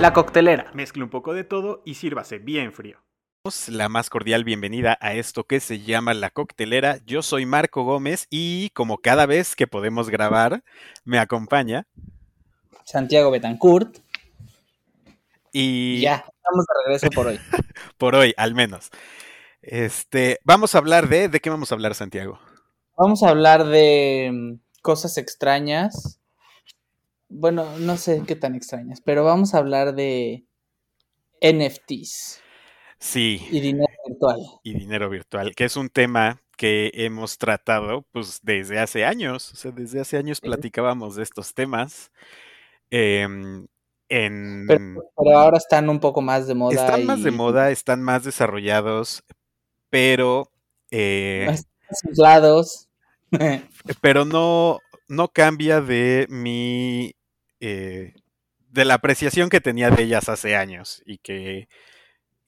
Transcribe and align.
La 0.00 0.14
coctelera. 0.14 0.70
Mezcle 0.72 1.02
un 1.04 1.10
poco 1.10 1.34
de 1.34 1.44
todo 1.44 1.82
y 1.84 1.92
sírvase 1.92 2.38
bien 2.38 2.72
frío. 2.72 3.02
La 3.68 3.90
más 3.90 4.08
cordial 4.08 4.44
bienvenida 4.44 4.96
a 5.02 5.12
esto 5.12 5.44
que 5.44 5.60
se 5.60 5.80
llama 5.80 6.14
La 6.14 6.30
Coctelera. 6.30 7.00
Yo 7.04 7.20
soy 7.20 7.44
Marco 7.44 7.84
Gómez 7.84 8.26
y 8.30 8.70
como 8.70 8.96
cada 8.96 9.26
vez 9.26 9.54
que 9.54 9.66
podemos 9.66 10.08
grabar, 10.08 10.64
me 11.04 11.18
acompaña 11.18 11.86
Santiago 12.84 13.30
Betancourt. 13.30 13.98
y 15.52 16.00
Ya, 16.00 16.24
estamos 16.34 16.64
de 16.66 16.74
regreso 16.86 17.10
por 17.10 17.26
hoy. 17.26 17.38
por 17.98 18.14
hoy 18.14 18.32
al 18.38 18.54
menos. 18.54 18.88
Este, 19.60 20.38
vamos 20.44 20.74
a 20.74 20.78
hablar 20.78 21.10
de 21.10 21.28
¿de 21.28 21.40
qué 21.40 21.50
vamos 21.50 21.72
a 21.72 21.74
hablar, 21.74 21.94
Santiago? 21.94 22.40
Vamos 22.96 23.22
a 23.22 23.28
hablar 23.28 23.66
de 23.66 24.30
mm, 24.32 24.80
cosas 24.80 25.18
extrañas. 25.18 26.19
Bueno, 27.30 27.78
no 27.78 27.96
sé 27.96 28.22
qué 28.26 28.36
tan 28.36 28.54
extrañas, 28.54 29.00
pero 29.00 29.24
vamos 29.24 29.54
a 29.54 29.58
hablar 29.58 29.94
de 29.94 30.44
NFTs 31.40 32.40
Sí, 32.98 33.46
y 33.50 33.60
dinero 33.60 33.92
virtual. 34.06 34.40
y 34.62 34.74
dinero 34.74 35.08
virtual, 35.08 35.54
que 35.54 35.64
es 35.64 35.76
un 35.76 35.88
tema 35.88 36.42
que 36.56 36.90
hemos 36.94 37.38
tratado 37.38 38.02
pues 38.12 38.40
desde 38.42 38.78
hace 38.78 39.04
años, 39.06 39.52
o 39.52 39.56
sea, 39.56 39.70
desde 39.70 40.00
hace 40.00 40.18
años 40.18 40.40
platicábamos 40.40 41.14
de 41.16 41.22
estos 41.22 41.54
temas. 41.54 42.10
em, 42.90 43.66
en, 44.08 44.66
Pero, 44.66 44.80
pero 45.16 45.38
ahora 45.38 45.58
están 45.58 45.88
un 45.88 46.00
poco 46.00 46.20
más 46.20 46.46
de 46.48 46.54
moda. 46.54 46.74
están 46.74 47.06
más 47.06 47.22
de 47.22 47.30
moda, 47.30 47.70
están 47.70 48.02
más 48.02 48.24
desarrollados, 48.24 49.22
pero, 49.88 50.50
eh, 50.90 51.44
Más 51.46 51.64
inflados. 52.04 52.88
pero 54.02 54.24
no, 54.24 54.80
no 55.08 55.28
cambia 55.28 55.80
de 55.80 56.26
mi, 56.28 57.14
eh, 57.60 58.14
de 58.70 58.84
la 58.84 58.94
apreciación 58.94 59.48
que 59.48 59.60
tenía 59.60 59.90
de 59.90 60.02
ellas 60.02 60.28
hace 60.28 60.56
años 60.56 61.02
y 61.06 61.18
que 61.18 61.68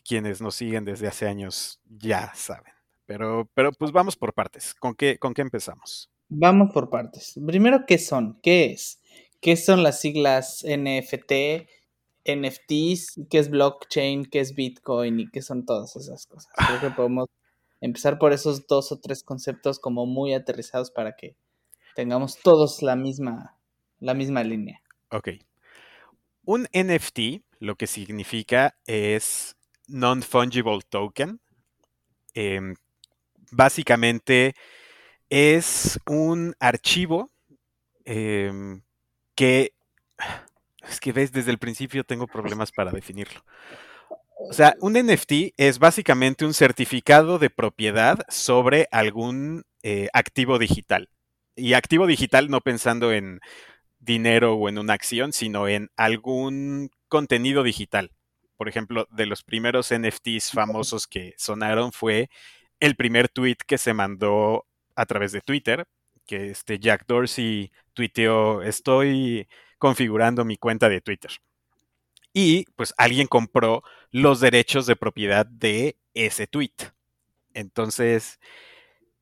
quienes 0.04 0.40
nos 0.40 0.54
siguen 0.54 0.84
desde 0.84 1.08
hace 1.08 1.26
años 1.26 1.80
ya 1.88 2.32
saben. 2.34 2.72
Pero, 3.06 3.50
pero 3.54 3.72
pues 3.72 3.92
vamos 3.92 4.16
por 4.16 4.32
partes. 4.32 4.74
¿Con 4.74 4.94
qué, 4.94 5.18
con 5.18 5.34
qué 5.34 5.42
empezamos? 5.42 6.10
Vamos 6.28 6.72
por 6.72 6.88
partes. 6.88 7.38
Primero, 7.46 7.84
¿qué 7.86 7.98
son? 7.98 8.38
¿Qué 8.42 8.72
es? 8.72 9.00
¿Qué 9.40 9.56
son 9.56 9.82
las 9.82 10.00
siglas 10.00 10.64
NFT, 10.64 11.66
NFTs? 12.24 13.20
¿Qué 13.28 13.38
es 13.38 13.50
blockchain? 13.50 14.24
¿Qué 14.26 14.40
es 14.40 14.54
Bitcoin? 14.54 15.20
¿Y 15.20 15.30
qué 15.30 15.42
son 15.42 15.66
todas 15.66 15.96
esas 15.96 16.26
cosas? 16.26 16.52
Creo 16.54 16.80
que 16.80 16.90
podemos 16.90 17.28
empezar 17.80 18.18
por 18.18 18.32
esos 18.32 18.66
dos 18.66 18.92
o 18.92 19.00
tres 19.00 19.24
conceptos 19.24 19.80
como 19.80 20.06
muy 20.06 20.32
aterrizados 20.32 20.90
para 20.90 21.16
que 21.16 21.36
tengamos 21.96 22.38
todos 22.38 22.80
la 22.80 22.94
misma, 22.96 23.58
la 23.98 24.14
misma 24.14 24.44
línea. 24.44 24.80
Ok. 25.12 25.28
Un 26.44 26.66
NFT 26.72 27.44
lo 27.58 27.76
que 27.76 27.86
significa 27.86 28.74
es 28.86 29.56
Non-Fungible 29.86 30.80
Token. 30.88 31.38
Em, 32.34 32.74
básicamente 33.50 34.54
es 35.28 36.00
un 36.06 36.54
archivo 36.58 37.30
em, 38.04 38.82
que... 39.34 39.74
Es 40.88 40.98
que 40.98 41.12
ves, 41.12 41.30
desde 41.30 41.52
el 41.52 41.58
principio 41.58 42.04
tengo 42.04 42.26
problemas 42.26 42.72
para 42.72 42.90
definirlo. 42.90 43.44
O 44.48 44.52
sea, 44.52 44.74
un 44.80 44.94
NFT 44.94 45.54
es 45.56 45.78
básicamente 45.78 46.44
un 46.44 46.54
certificado 46.54 47.38
de 47.38 47.50
propiedad 47.50 48.18
sobre 48.28 48.88
algún 48.90 49.64
eh, 49.84 50.08
activo 50.12 50.58
digital. 50.58 51.08
Y 51.54 51.74
activo 51.74 52.06
digital 52.06 52.50
no 52.50 52.60
pensando 52.62 53.12
en 53.12 53.40
dinero 54.02 54.54
o 54.54 54.68
en 54.68 54.78
una 54.78 54.92
acción, 54.92 55.32
sino 55.32 55.68
en 55.68 55.90
algún 55.96 56.90
contenido 57.08 57.62
digital. 57.62 58.10
Por 58.56 58.68
ejemplo, 58.68 59.08
de 59.10 59.26
los 59.26 59.42
primeros 59.42 59.92
NFTs 59.92 60.50
famosos 60.52 61.06
que 61.06 61.34
sonaron 61.38 61.92
fue 61.92 62.28
el 62.80 62.96
primer 62.96 63.28
tweet 63.28 63.56
que 63.66 63.78
se 63.78 63.94
mandó 63.94 64.66
a 64.94 65.06
través 65.06 65.32
de 65.32 65.40
Twitter, 65.40 65.86
que 66.26 66.50
este 66.50 66.78
Jack 66.78 67.06
Dorsey 67.06 67.72
tuiteó, 67.94 68.62
estoy 68.62 69.48
configurando 69.78 70.44
mi 70.44 70.56
cuenta 70.56 70.88
de 70.88 71.00
Twitter. 71.00 71.30
Y 72.32 72.64
pues 72.76 72.94
alguien 72.96 73.26
compró 73.26 73.82
los 74.10 74.40
derechos 74.40 74.86
de 74.86 74.96
propiedad 74.96 75.46
de 75.46 75.96
ese 76.14 76.46
tweet. 76.46 76.74
Entonces, 77.54 78.40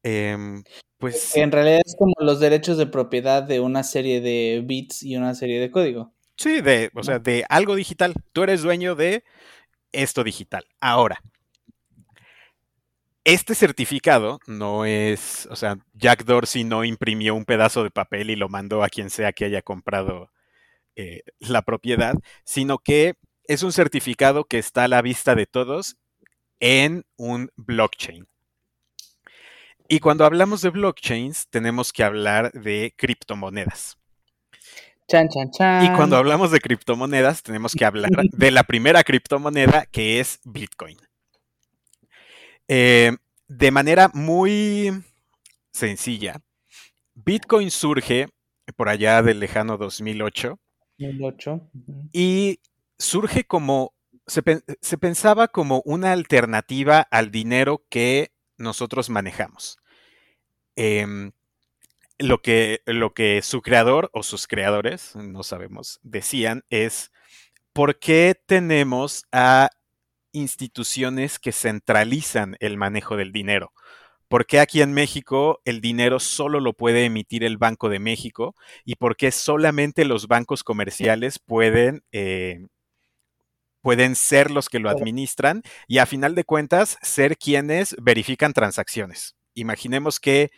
em, 0.03 0.63
pues 0.99 1.35
En 1.37 1.51
realidad 1.51 1.81
es 1.85 1.97
como 1.99 2.15
los 2.21 2.41
derechos 2.41 2.77
de 2.77 2.87
propiedad 2.87 3.43
de 3.43 3.61
una 3.61 3.83
serie 3.83 4.21
de 4.21 4.63
bits 4.65 5.03
y 5.03 5.17
una 5.17 5.35
serie 5.35 5.59
de 5.61 5.71
código. 5.71 6.13
Sí, 6.37 6.61
de, 6.61 6.91
o 6.95 7.03
sea, 7.03 7.19
de 7.19 7.45
algo 7.49 7.75
digital. 7.75 8.15
Tú 8.33 8.43
eres 8.43 8.63
dueño 8.63 8.95
de 8.95 9.25
esto 9.93 10.25
digital. 10.25 10.67
Ahora, 10.81 11.23
este 13.25 13.55
certificado 13.55 14.41
no 14.47 14.85
es, 14.85 15.47
o 15.51 15.57
sea, 15.57 15.79
Jack 15.95 16.25
Dorsey 16.25 16.65
no 16.65 16.85
imprimió 16.85 17.35
un 17.35 17.45
pedazo 17.45 17.85
de 17.85 17.91
papel 17.91 18.31
y 18.31 18.37
lo 18.37 18.49
mandó 18.49 18.83
a 18.83 18.89
quien 18.89 19.11
sea 19.11 19.33
que 19.33 19.45
haya 19.45 19.63
comprado 19.63 20.31
eh, 20.97 21.23
la 21.39 21.63
propiedad, 21.63 22.15
sino 22.45 22.79
que 22.79 23.15
es 23.45 23.63
un 23.63 23.73
certificado 23.73 24.45
que 24.45 24.59
está 24.59 24.85
a 24.85 24.89
la 24.89 25.03
vista 25.03 25.35
de 25.35 25.47
todos 25.47 25.97
en 26.61 27.05
un 27.17 27.51
blockchain. 27.57 28.30
Y 29.93 29.99
cuando 29.99 30.25
hablamos 30.25 30.63
de 30.63 30.71
blockchains, 30.71 31.49
tenemos 31.49 31.93
que 31.93 32.05
hablar 32.05 32.53
de 32.53 32.95
criptomonedas. 32.97 33.99
Chan, 35.09 35.29
chan, 35.29 35.51
chan. 35.51 35.85
Y 35.85 35.97
cuando 35.97 36.17
hablamos 36.17 36.53
de 36.53 36.61
criptomonedas, 36.61 37.43
tenemos 37.43 37.75
que 37.75 37.85
hablar 37.85 38.09
de 38.31 38.51
la 38.53 38.63
primera 38.63 39.03
criptomoneda 39.03 39.87
que 39.87 40.21
es 40.21 40.39
Bitcoin. 40.45 40.97
Eh, 42.69 43.17
de 43.49 43.71
manera 43.73 44.13
muy 44.15 44.93
sencilla, 45.73 46.41
Bitcoin 47.17 47.73
surge 47.73 48.29
por 48.77 48.89
allá 48.89 49.23
del 49.23 49.41
lejano 49.41 49.77
2008 49.77 50.57
2008. 50.99 51.53
ujú. 51.53 52.09
y 52.13 52.61
surge 52.97 53.43
como, 53.43 53.93
se 54.25 54.99
pensaba 54.99 55.49
como 55.49 55.83
una 55.85 56.13
alternativa 56.13 57.01
al 57.01 57.33
dinero 57.33 57.83
que 57.91 58.31
nosotros 58.61 59.11
manejamos. 59.11 59.79
Em, 60.77 61.33
lo 62.19 62.43
que, 62.43 62.83
lo 62.87 63.15
que 63.15 63.43
su 63.43 63.63
creador 63.63 64.11
o 64.13 64.23
sus 64.23 64.47
creadores, 64.47 65.17
no 65.17 65.43
sabemos, 65.43 66.01
decían 66.03 66.65
es, 66.71 67.13
¿por 67.73 67.99
qué 67.99 68.41
tenemos 68.47 69.25
a 69.33 69.71
instituciones 70.33 71.39
que 71.39 71.53
centralizan 71.53 72.57
el 72.61 72.77
manejo 72.77 73.17
del 73.17 73.33
dinero? 73.33 73.73
¿Por 74.29 74.47
qué 74.47 74.61
aquí 74.61 74.81
en 74.81 74.93
México 74.93 75.61
el 75.65 75.81
dinero 75.81 76.21
solo 76.21 76.61
lo 76.61 76.75
puede 76.75 77.05
emitir 77.05 77.43
el 77.43 77.59
Banco 77.59 77.89
de 77.89 77.99
México? 77.99 78.55
¿Y 78.85 78.95
por 78.95 79.17
qué 79.17 79.33
solamente 79.33 80.05
los 80.05 80.29
bancos 80.29 80.63
comerciales 80.63 81.41
pueden, 81.41 82.05
eh, 82.13 82.67
pueden 83.83 84.17
ser 84.17 84.51
los 84.51 84.69
que 84.69 84.79
lo 84.79 84.91
administran 84.91 85.63
y 85.89 85.99
a 85.99 86.07
final 86.07 86.35
de 86.35 86.45
cuentas 86.45 86.99
ser 87.03 87.37
quienes 87.39 87.97
verifican 88.01 88.53
transacciones? 88.53 89.37
Imaginemos 89.55 90.21
que 90.21 90.51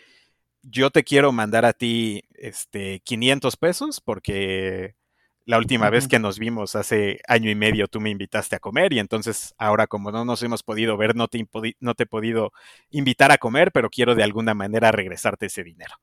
yo 0.63 0.91
te 0.91 1.05
quiero 1.05 1.33
mandar 1.33 1.65
a 1.65 1.73
ti 1.73 2.25
este 2.35 3.01
500 3.05 3.57
pesos 3.57 4.01
porque 4.01 4.95
la 5.45 5.59
última 5.59 5.91
vez 5.91 6.07
que 6.07 6.21
nos 6.21 6.39
vimos 6.39 6.77
hace 6.77 7.21
año 7.27 7.51
y 7.51 7.57
medio 7.57 7.89
tú 7.89 8.01
me 8.01 8.11
invitaste 8.11 8.57
a 8.57 8.61
comer 8.61 8.93
y 8.93 9.01
entonces 9.01 9.55
ahora 9.59 9.89
como 9.89 10.13
no 10.13 10.25
nos 10.25 10.43
hemos 10.45 10.63
podido 10.63 10.97
ver 10.97 11.17
no 11.17 11.27
te, 11.29 11.45
no 11.81 11.95
te 11.95 12.05
he 12.05 12.07
podido 12.07 12.53
invitar 12.91 13.33
a 13.33 13.39
comer, 13.39 13.73
pero 13.73 13.91
quiero 13.91 14.15
de 14.15 14.23
alguna 14.23 14.55
manera 14.55 14.93
regresarte 14.93 15.47
ese 15.47 15.65
dinero. 15.65 15.95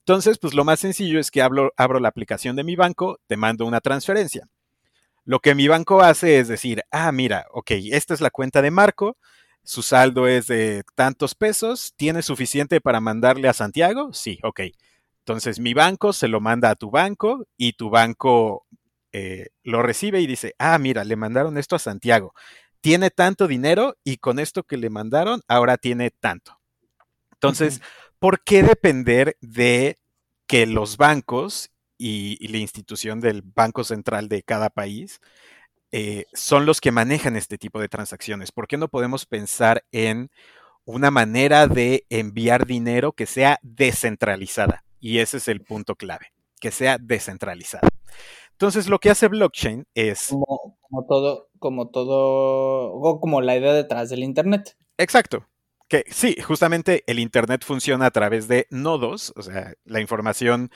Entonces, 0.00 0.38
pues 0.38 0.54
lo 0.54 0.64
más 0.64 0.80
sencillo 0.80 1.20
es 1.20 1.30
que 1.30 1.42
hablo- 1.42 1.72
abro 1.76 2.00
la 2.00 2.08
aplicación 2.08 2.56
de 2.56 2.64
mi 2.64 2.76
banco, 2.76 3.20
te 3.26 3.36
mando 3.36 3.66
una 3.66 3.80
transferencia. 3.80 4.48
Lo 5.28 5.40
que 5.40 5.54
mi 5.54 5.68
banco 5.68 6.00
hace 6.00 6.38
es 6.38 6.48
decir, 6.48 6.84
ah, 6.90 7.12
mira, 7.12 7.48
ok, 7.52 7.72
esta 7.92 8.14
es 8.14 8.22
la 8.22 8.30
cuenta 8.30 8.62
de 8.62 8.70
Marco, 8.70 9.18
su 9.62 9.82
saldo 9.82 10.26
es 10.26 10.46
de 10.46 10.84
tantos 10.94 11.34
pesos, 11.34 11.92
¿tiene 11.96 12.22
suficiente 12.22 12.80
para 12.80 12.98
mandarle 13.02 13.46
a 13.46 13.52
Santiago? 13.52 14.10
Sí, 14.14 14.38
ok. 14.42 14.60
Entonces 15.18 15.60
mi 15.60 15.74
banco 15.74 16.14
se 16.14 16.28
lo 16.28 16.40
manda 16.40 16.70
a 16.70 16.76
tu 16.76 16.90
banco 16.90 17.46
y 17.58 17.74
tu 17.74 17.90
banco 17.90 18.64
eh, 19.12 19.48
lo 19.64 19.82
recibe 19.82 20.22
y 20.22 20.26
dice, 20.26 20.54
ah, 20.58 20.78
mira, 20.78 21.04
le 21.04 21.16
mandaron 21.16 21.58
esto 21.58 21.76
a 21.76 21.78
Santiago. 21.78 22.32
Tiene 22.80 23.10
tanto 23.10 23.46
dinero 23.46 23.98
y 24.04 24.16
con 24.16 24.38
esto 24.38 24.62
que 24.62 24.78
le 24.78 24.88
mandaron, 24.88 25.42
ahora 25.46 25.76
tiene 25.76 26.10
tanto. 26.10 26.58
Entonces, 27.34 27.82
¿por 28.18 28.42
qué 28.44 28.62
depender 28.62 29.36
de 29.42 29.98
que 30.46 30.64
los 30.64 30.96
bancos 30.96 31.70
y, 31.98 32.36
y 32.40 32.48
la 32.48 32.58
institución 32.58 33.20
del 33.20 33.42
Banco 33.42 33.84
Central 33.84 34.28
de 34.28 34.42
cada 34.42 34.70
país 34.70 35.20
eh, 35.90 36.26
son 36.34 36.66
los 36.66 36.80
que 36.80 36.92
manejan 36.92 37.36
este 37.36 37.58
tipo 37.58 37.80
de 37.80 37.88
transacciones? 37.88 38.52
¿Por 38.52 38.68
qué 38.68 38.76
no 38.76 38.88
podemos 38.88 39.26
pensar 39.26 39.84
en 39.92 40.30
una 40.84 41.10
manera 41.10 41.66
de 41.66 42.06
enviar 42.10 42.66
dinero 42.66 43.12
que 43.12 43.26
sea 43.26 43.58
descentralizada? 43.62 44.84
Y 45.00 45.18
ese 45.18 45.38
es 45.38 45.48
el 45.48 45.62
punto 45.62 45.96
clave, 45.96 46.32
que 46.60 46.70
sea 46.70 46.98
descentralizada. 46.98 47.88
Entonces, 48.52 48.88
lo 48.88 48.98
que 48.98 49.10
hace 49.10 49.28
blockchain 49.28 49.86
es... 49.94 50.28
Como, 50.28 50.78
como 50.80 51.06
todo, 51.06 51.48
como 51.58 51.88
todo, 51.90 52.92
o 52.92 53.20
como 53.20 53.40
la 53.40 53.56
idea 53.56 53.72
detrás 53.72 54.10
del 54.10 54.24
Internet. 54.24 54.76
Exacto. 54.98 55.46
Que 55.86 56.04
sí, 56.10 56.36
justamente 56.42 57.04
el 57.06 57.18
Internet 57.18 57.64
funciona 57.64 58.06
a 58.06 58.10
través 58.10 58.48
de 58.48 58.66
nodos, 58.70 59.32
o 59.36 59.42
sea, 59.42 59.74
la 59.84 60.00
información 60.00 60.70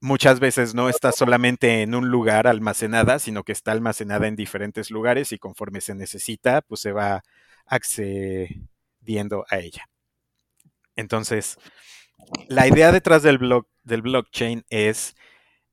muchas 0.00 0.40
veces 0.40 0.74
no 0.74 0.88
está 0.88 1.12
solamente 1.12 1.82
en 1.82 1.94
un 1.94 2.08
lugar 2.08 2.46
almacenada, 2.46 3.18
sino 3.18 3.44
que 3.44 3.52
está 3.52 3.72
almacenada 3.72 4.26
en 4.26 4.36
diferentes 4.36 4.90
lugares 4.90 5.32
y 5.32 5.38
conforme 5.38 5.80
se 5.80 5.94
necesita, 5.94 6.62
pues 6.62 6.80
se 6.80 6.92
va 6.92 7.22
accediendo 7.66 9.44
a 9.48 9.58
ella. 9.58 9.88
Entonces, 10.96 11.56
la 12.48 12.66
idea 12.66 12.92
detrás 12.92 13.22
del, 13.22 13.38
del 13.84 14.02
blockchain 14.02 14.64
es, 14.70 15.14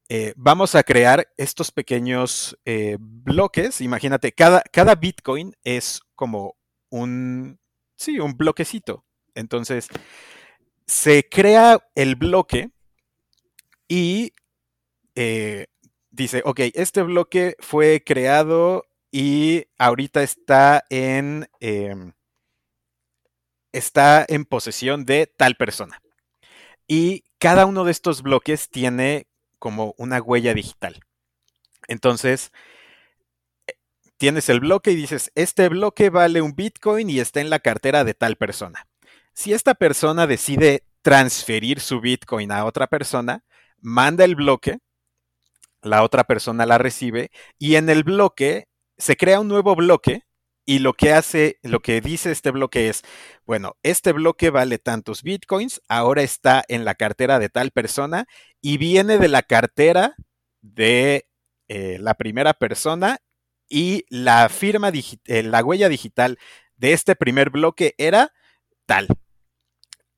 eh, 0.10 0.34
vamos 0.36 0.76
a 0.76 0.84
crear 0.84 1.28
estos 1.38 1.72
pequeños 1.72 2.58
eh, 2.66 2.98
bloques. 3.00 3.82
Imagínate, 3.82 4.32
cada, 4.32 4.62
cada 4.72 4.96
Bitcoin 4.96 5.56
es 5.64 6.02
como 6.16 6.56
un, 6.90 7.60
sí, 7.96 8.20
un 8.20 8.38
bloquecito. 8.38 9.06
Entonces, 9.36 9.90
se 10.86 11.28
crea 11.28 11.80
el 11.96 12.16
bloque 12.16 12.72
y 13.88 14.34
eh, 15.16 15.68
dice, 16.12 16.42
ok, 16.46 16.60
este 16.74 17.02
bloque 17.04 17.56
fue 17.60 18.04
creado 18.06 18.86
y 19.12 19.66
ahorita 19.78 20.24
está 20.24 20.84
en, 20.90 21.50
em, 21.60 22.14
está 23.72 24.26
en 24.28 24.46
posesión 24.46 25.06
de 25.06 25.28
tal 25.28 25.56
persona. 25.56 26.02
Y 26.88 27.24
cada 27.40 27.66
uno 27.66 27.84
de 27.84 27.92
estos 27.92 28.22
bloques 28.22 28.70
tiene 28.70 29.28
como 29.60 29.94
una 29.98 30.22
huella 30.22 30.54
digital. 30.54 31.00
Entonces, 31.88 32.52
eh, 33.68 33.74
tienes 34.18 34.50
el 34.50 34.60
bloque 34.60 34.92
y 34.92 34.96
dices, 34.96 35.32
este 35.36 35.70
bloque 35.70 36.10
vale 36.10 36.42
un 36.42 36.56
Bitcoin 36.56 37.10
y 37.10 37.20
está 37.20 37.42
en 37.42 37.50
la 37.50 37.60
cartera 37.60 38.04
de 38.04 38.14
tal 38.14 38.36
persona. 38.38 38.88
Si 39.34 39.54
esta 39.54 39.76
persona 39.76 40.28
decide 40.28 40.84
transferir 41.02 41.80
su 41.80 42.02
Bitcoin 42.02 42.52
a 42.52 42.66
otra 42.66 42.88
persona, 42.88 43.44
manda 43.80 44.26
el 44.26 44.36
bloque, 44.36 44.80
la 45.82 46.04
otra 46.04 46.24
persona 46.24 46.66
la 46.66 46.78
recibe 46.78 47.32
y 47.58 47.76
en 47.76 47.90
el 47.90 48.04
bloque 48.04 48.68
se 48.98 49.16
crea 49.16 49.40
un 49.40 49.48
nuevo 49.48 49.76
bloque 49.76 50.24
y 50.66 50.80
lo 50.80 50.94
que 50.94 51.14
hace, 51.14 51.60
lo 51.64 51.80
que 51.80 52.02
dice 52.02 52.32
este 52.32 52.52
bloque 52.52 52.90
es, 52.90 53.04
bueno, 53.46 53.78
este 53.84 54.12
bloque 54.12 54.50
vale 54.50 54.80
tantos 54.80 55.24
bitcoins, 55.24 55.82
ahora 55.88 56.24
está 56.24 56.64
en 56.68 56.84
la 56.84 56.96
cartera 56.96 57.40
de 57.40 57.48
tal 57.48 57.72
persona 57.72 58.26
y 58.62 58.78
viene 58.78 59.18
de 59.18 59.30
la 59.30 59.44
cartera 59.44 60.16
de 60.62 61.26
eh, 61.70 61.98
la 62.02 62.16
primera 62.16 62.54
persona 62.54 63.20
y 63.70 64.06
la 64.10 64.50
firma, 64.50 64.92
eh, 64.94 65.44
la 65.44 65.64
huella 65.64 65.88
digital 65.88 66.38
de 66.76 66.94
este 66.94 67.16
primer 67.16 67.50
bloque 67.50 67.96
era 67.98 68.34
tal. 68.86 69.08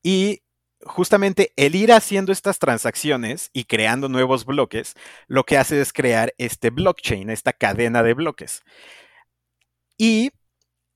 Y 0.02 0.42
justamente 0.90 1.54
el 1.56 1.76
ir 1.76 1.92
haciendo 1.92 2.32
estas 2.32 2.60
transacciones 2.60 3.50
y 3.54 3.66
creando 3.66 4.10
nuevos 4.10 4.46
bloques, 4.46 4.96
lo 5.28 5.44
que 5.44 5.58
hace 5.58 5.80
es 5.80 5.94
crear 5.94 6.34
este 6.38 6.72
blockchain, 6.72 7.30
esta 7.30 7.54
cadena 7.54 8.04
de 8.04 8.14
bloques. 8.14 8.64
Y 9.98 10.32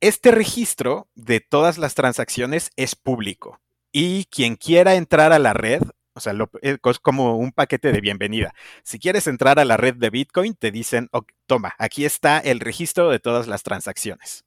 este 0.01 0.31
registro 0.31 1.07
de 1.15 1.39
todas 1.39 1.77
las 1.77 1.95
transacciones 1.95 2.71
es 2.75 2.95
público. 2.95 3.61
Y 3.91 4.25
quien 4.25 4.55
quiera 4.55 4.95
entrar 4.95 5.31
a 5.31 5.39
la 5.39 5.53
red, 5.53 5.83
o 6.15 6.19
sea, 6.19 6.33
eh, 6.61 6.77
es 6.83 6.99
como 6.99 7.37
un 7.37 7.51
paquete 7.51 7.91
de 7.91 8.01
bienvenida. 8.01 8.53
Si 8.83 8.99
quieres 8.99 9.27
entrar 9.27 9.59
a 9.59 9.65
la 9.65 9.77
red 9.77 9.95
de 9.95 10.09
Bitcoin, 10.09 10.55
te 10.55 10.71
dicen, 10.71 11.09
toma, 11.45 11.75
aquí 11.77 12.05
está 12.05 12.39
el 12.39 12.59
registro 12.59 13.09
de 13.09 13.19
todas 13.19 13.47
las 13.47 13.63
transacciones. 13.63 14.43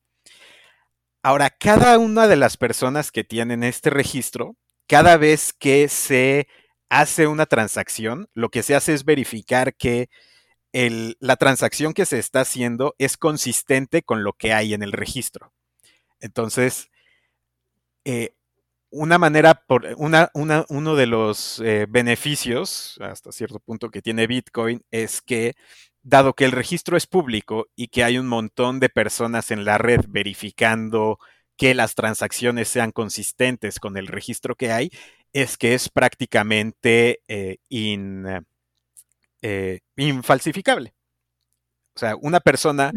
Ahora, 1.23 1.51
cada 1.51 1.99
una 1.99 2.29
de 2.29 2.37
las 2.37 2.57
personas 2.57 3.11
que 3.11 3.25
tienen 3.25 3.63
este 3.65 3.91
registro 3.91 4.57
cada 4.87 5.17
vez 5.17 5.53
que 5.53 5.89
se 5.89 6.49
hace 6.89 7.27
una 7.27 7.47
transacción, 7.47 8.29
lo 8.35 8.51
que 8.51 8.63
se 8.63 8.75
hace 8.75 8.95
es 8.95 9.05
verificar 9.05 9.75
que 9.75 10.09
la 10.73 11.37
transacción 11.37 11.95
que 11.95 12.05
se 12.05 12.19
está 12.19 12.43
haciendo 12.43 12.95
es 12.99 13.17
consistente 13.17 14.03
con 14.03 14.25
lo 14.25 14.35
que 14.35 14.53
hay 14.53 14.75
en 14.75 14.83
el 14.83 14.93
registro. 14.93 15.53
Entonces, 16.21 16.91
eh, 18.05 18.35
una 18.91 19.19
manera, 19.19 19.65
por, 19.67 19.87
una, 19.97 20.31
uno 20.35 20.95
de 20.95 21.07
los 21.07 21.61
eh, 21.61 21.87
beneficios, 21.89 22.99
hasta 23.01 23.33
cierto 23.33 23.59
punto, 23.59 23.91
que 23.91 24.03
tiene 24.03 24.27
Bitcoin 24.27 24.85
es 24.91 25.23
que, 25.23 25.55
dado 26.03 26.35
que 26.35 26.45
el 26.45 26.53
registro 26.53 26.97
es 26.97 27.07
público 27.07 27.69
y 27.75 27.89
que 27.89 28.05
hay 28.05 28.19
un 28.19 28.29
montón 28.29 28.79
de 28.79 28.89
personas 28.89 29.51
en 29.51 29.65
la 29.65 29.79
red 29.79 30.03
verificando 30.09 31.19
que 31.57 31.75
las 31.75 31.95
transacciones 31.95 32.69
sean 32.69 32.93
consistentes 32.93 33.81
con 33.81 33.97
el 33.97 34.07
registro 34.07 34.55
que 34.55 34.73
hay, 34.73 34.91
es 35.33 35.57
que 35.57 35.75
es 35.75 35.89
prácticamente 35.89 37.21
eh, 37.29 37.59
eh, 39.43 39.81
infalsificable. 39.97 40.95
O 41.95 41.99
sea, 41.99 42.17
una 42.17 42.41
persona... 42.41 42.93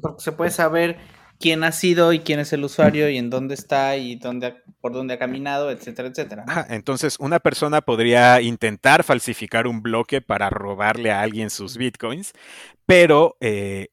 Porque 0.00 0.22
se 0.22 0.32
puede 0.32 0.50
saber 0.50 0.98
quién 1.40 1.64
ha 1.64 1.72
sido 1.72 2.12
y 2.12 2.20
quién 2.20 2.38
es 2.38 2.52
el 2.52 2.62
usuario 2.62 3.08
y 3.08 3.16
en 3.16 3.30
dónde 3.30 3.54
está 3.54 3.96
y 3.96 4.16
dónde, 4.16 4.62
por 4.80 4.92
dónde 4.92 5.14
ha 5.14 5.18
caminado, 5.18 5.70
etcétera, 5.70 6.08
etcétera. 6.08 6.44
entonces, 6.68 7.16
una 7.18 7.40
persona 7.40 7.80
podría 7.80 8.40
intentar 8.42 9.02
falsificar 9.02 9.66
un 9.66 9.82
bloque 9.82 10.20
para 10.20 10.50
robarle 10.50 11.10
a 11.10 11.22
alguien 11.22 11.50
sus 11.50 11.76
bitcoins, 11.76 12.32
pero 12.84 13.36
eh, 13.40 13.88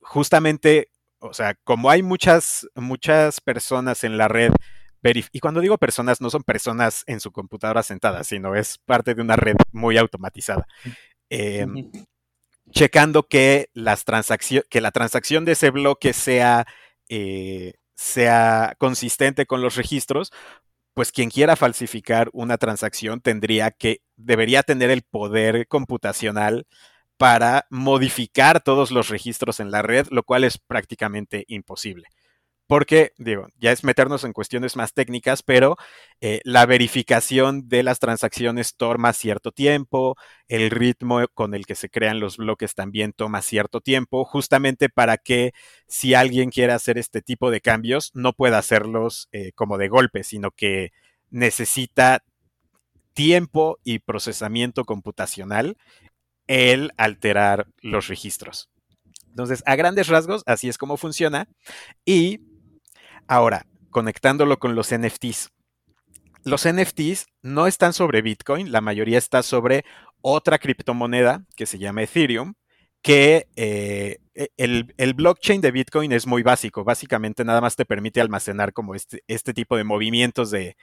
justamente 0.00 0.88
o 1.28 1.34
sea, 1.34 1.54
como 1.64 1.90
hay 1.90 2.02
muchas, 2.02 2.66
muchas 2.74 3.40
personas 3.40 4.04
en 4.04 4.18
la 4.18 4.28
red, 4.28 4.52
y 5.32 5.40
cuando 5.40 5.60
digo 5.60 5.78
personas, 5.78 6.20
no 6.20 6.30
son 6.30 6.42
personas 6.42 7.04
en 7.06 7.20
su 7.20 7.30
computadora 7.30 7.82
sentadas, 7.82 8.26
sino 8.26 8.54
es 8.54 8.78
parte 8.78 9.14
de 9.14 9.22
una 9.22 9.36
red 9.36 9.56
muy 9.72 9.98
automatizada. 9.98 10.66
Em, 11.30 11.90
checando 12.70 13.28
que, 13.28 13.70
las 13.72 14.04
que 14.68 14.80
la 14.80 14.90
transacción 14.90 15.44
de 15.44 15.52
ese 15.52 15.70
bloque 15.70 16.12
sea, 16.12 16.66
eh, 17.08 17.74
sea 17.94 18.74
consistente 18.78 19.46
con 19.46 19.62
los 19.62 19.76
registros, 19.76 20.32
pues 20.94 21.12
quien 21.12 21.30
quiera 21.30 21.56
falsificar 21.56 22.30
una 22.32 22.58
transacción 22.58 23.20
tendría 23.20 23.70
que, 23.70 24.00
debería 24.16 24.62
tener 24.62 24.90
el 24.90 25.02
poder 25.02 25.68
computacional 25.68 26.66
para 27.16 27.66
modificar 27.70 28.62
todos 28.62 28.90
los 28.90 29.08
registros 29.08 29.60
en 29.60 29.70
la 29.70 29.82
red, 29.82 30.06
lo 30.10 30.22
cual 30.22 30.44
es 30.44 30.58
prácticamente 30.58 31.44
imposible. 31.48 32.08
Porque, 32.68 33.12
digo, 33.16 33.46
ya 33.60 33.70
es 33.70 33.84
meternos 33.84 34.24
en 34.24 34.32
cuestiones 34.32 34.74
más 34.74 34.92
técnicas, 34.92 35.44
pero 35.44 35.76
eh, 36.20 36.40
la 36.42 36.66
verificación 36.66 37.68
de 37.68 37.84
las 37.84 38.00
transacciones 38.00 38.74
toma 38.76 39.12
cierto 39.12 39.52
tiempo, 39.52 40.16
el 40.48 40.70
ritmo 40.70 41.20
con 41.32 41.54
el 41.54 41.64
que 41.64 41.76
se 41.76 41.88
crean 41.88 42.18
los 42.18 42.38
bloques 42.38 42.74
también 42.74 43.12
toma 43.12 43.40
cierto 43.42 43.80
tiempo, 43.80 44.24
justamente 44.24 44.88
para 44.88 45.16
que 45.16 45.52
si 45.86 46.14
alguien 46.14 46.50
quiere 46.50 46.72
hacer 46.72 46.98
este 46.98 47.22
tipo 47.22 47.52
de 47.52 47.60
cambios, 47.60 48.10
no 48.14 48.32
pueda 48.32 48.58
hacerlos 48.58 49.28
eh, 49.30 49.52
como 49.54 49.78
de 49.78 49.88
golpe, 49.88 50.24
sino 50.24 50.50
que 50.50 50.90
necesita 51.30 52.24
tiempo 53.14 53.78
y 53.82 54.00
procesamiento 54.00 54.84
computacional 54.84 55.78
el 56.46 56.92
alterar 56.96 57.66
los 57.80 58.08
registros. 58.08 58.70
Entonces, 59.28 59.62
a 59.66 59.76
grandes 59.76 60.08
rasgos, 60.08 60.42
así 60.46 60.68
es 60.68 60.78
como 60.78 60.96
funciona. 60.96 61.48
Y 62.04 62.40
ahora, 63.26 63.66
conectándolo 63.90 64.58
con 64.58 64.74
los 64.74 64.94
NFTs. 64.94 65.50
Los 66.44 66.66
NFTs 66.66 67.26
no 67.42 67.66
están 67.66 67.92
sobre 67.92 68.22
Bitcoin, 68.22 68.70
la 68.70 68.80
mayoría 68.80 69.18
está 69.18 69.42
sobre 69.42 69.84
otra 70.20 70.58
criptomoneda 70.58 71.44
que 71.56 71.66
se 71.66 71.78
llama 71.78 72.02
Ethereum, 72.02 72.54
que 73.02 73.48
eh, 73.56 74.18
e, 74.34 74.48
el, 74.56 75.14
blockchain 75.14 75.60
de 75.60 75.70
Bitcoin 75.70 76.12
es 76.12 76.26
muy 76.26 76.42
básico. 76.42 76.84
Básicamente 76.84 77.44
nada 77.44 77.60
más 77.60 77.76
te 77.76 77.84
permite 77.84 78.20
almacenar 78.20 78.72
como 78.72 78.94
este, 78.94 79.22
este 79.26 79.54
tipo 79.54 79.76
de 79.76 79.84
movimientos 79.84 80.50
de, 80.50 80.76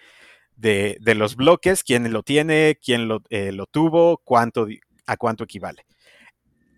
los 1.00 1.36
bloques, 1.36 1.84
quién 1.84 2.12
lo 2.12 2.24
tiene, 2.24 2.78
quién 2.84 3.08
lo, 3.08 3.22
eh, 3.30 3.52
lo 3.52 3.66
tuvo, 3.66 4.22
cuánto, 4.24 4.68
a 5.06 5.18
cuánto 5.18 5.44
equivale. 5.44 5.86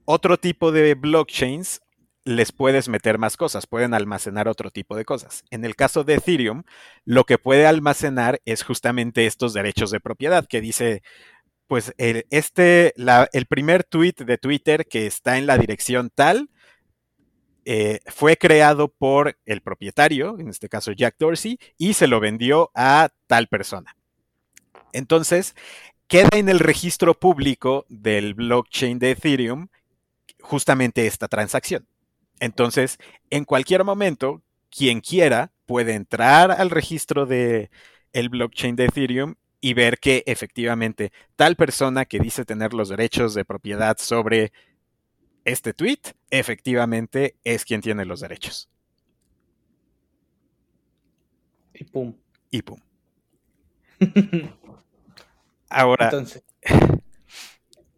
Otro 0.05 0.37
tipo 0.37 0.71
de 0.71 0.93
blockchains 0.93 1.81
les 2.25 2.51
puedes 2.51 2.89
meter 2.89 3.19
más 3.19 3.37
cosas, 3.37 3.67
pueden 3.67 3.93
almacenar 3.93 4.47
otro 4.47 4.71
tipo 4.71 4.95
de 4.95 5.05
cosas. 5.05 5.43
En 5.51 5.63
el 5.63 5.75
caso 5.75 6.03
de 6.03 6.15
Ethereum, 6.15 6.63
lo 7.05 7.23
que 7.25 7.37
puede 7.37 7.67
almacenar 7.67 8.41
es 8.45 8.63
justamente 8.63 9.27
estos 9.27 9.53
derechos 9.53 9.91
de 9.91 9.99
propiedad 9.99 10.47
que 10.47 10.59
dice, 10.59 11.03
pues 11.67 11.93
el, 11.97 12.25
este, 12.31 12.93
el 13.31 13.45
primer 13.45 13.83
tweet 13.83 14.15
de 14.25 14.37
Twitter 14.39 14.87
que 14.87 15.05
está 15.05 15.37
en 15.37 15.45
la 15.45 15.57
dirección 15.57 16.09
tal, 16.13 16.49
eh, 17.67 17.99
fue 18.05 18.37
creado 18.37 18.89
por 18.89 19.37
el 19.45 19.61
propietario, 19.61 20.37
en 20.39 20.49
este 20.49 20.69
caso 20.69 20.91
Jack 20.91 21.15
Dorsey, 21.17 21.59
y 21.77 21.93
se 21.93 22.05
lo 22.07 22.19
vendió 22.19 22.71
a 22.75 23.09
tal 23.27 23.47
persona. 23.47 23.95
Entonces, 24.93 25.55
queda 26.07 26.29
en 26.33 26.49
el 26.49 26.59
registro 26.59 27.13
público 27.13 27.85
del 27.89 28.33
blockchain 28.33 28.99
de 28.99 29.11
Ethereum 29.11 29.67
justamente 30.41 31.07
esta 31.07 31.27
transacción. 31.27 31.87
Entonces, 32.39 32.99
en 33.29 33.45
cualquier 33.45 33.83
momento, 33.83 34.41
quien 34.69 35.01
quiera 35.01 35.51
puede 35.65 35.93
entrar 35.93 36.51
al 36.51 36.69
registro 36.69 37.25
de 37.25 37.69
el 38.13 38.29
blockchain 38.29 38.75
de 38.75 38.85
Ethereum 38.85 39.35
y 39.61 39.73
ver 39.73 39.97
que 39.97 40.23
efectivamente 40.27 41.11
tal 41.35 41.55
persona 41.55 42.05
que 42.05 42.19
dice 42.19 42.45
tener 42.45 42.73
los 42.73 42.89
derechos 42.89 43.33
de 43.33 43.45
propiedad 43.45 43.97
sobre 43.97 44.51
este 45.43 45.73
tweet, 45.73 45.99
efectivamente 46.29 47.35
es 47.43 47.65
quien 47.65 47.81
tiene 47.81 48.05
los 48.05 48.19
derechos. 48.19 48.69
Y 51.73 51.83
pum. 51.85 52.15
Y 52.51 52.61
pum. 52.61 52.79
Ahora. 55.69 56.05
Entonces, 56.05 56.43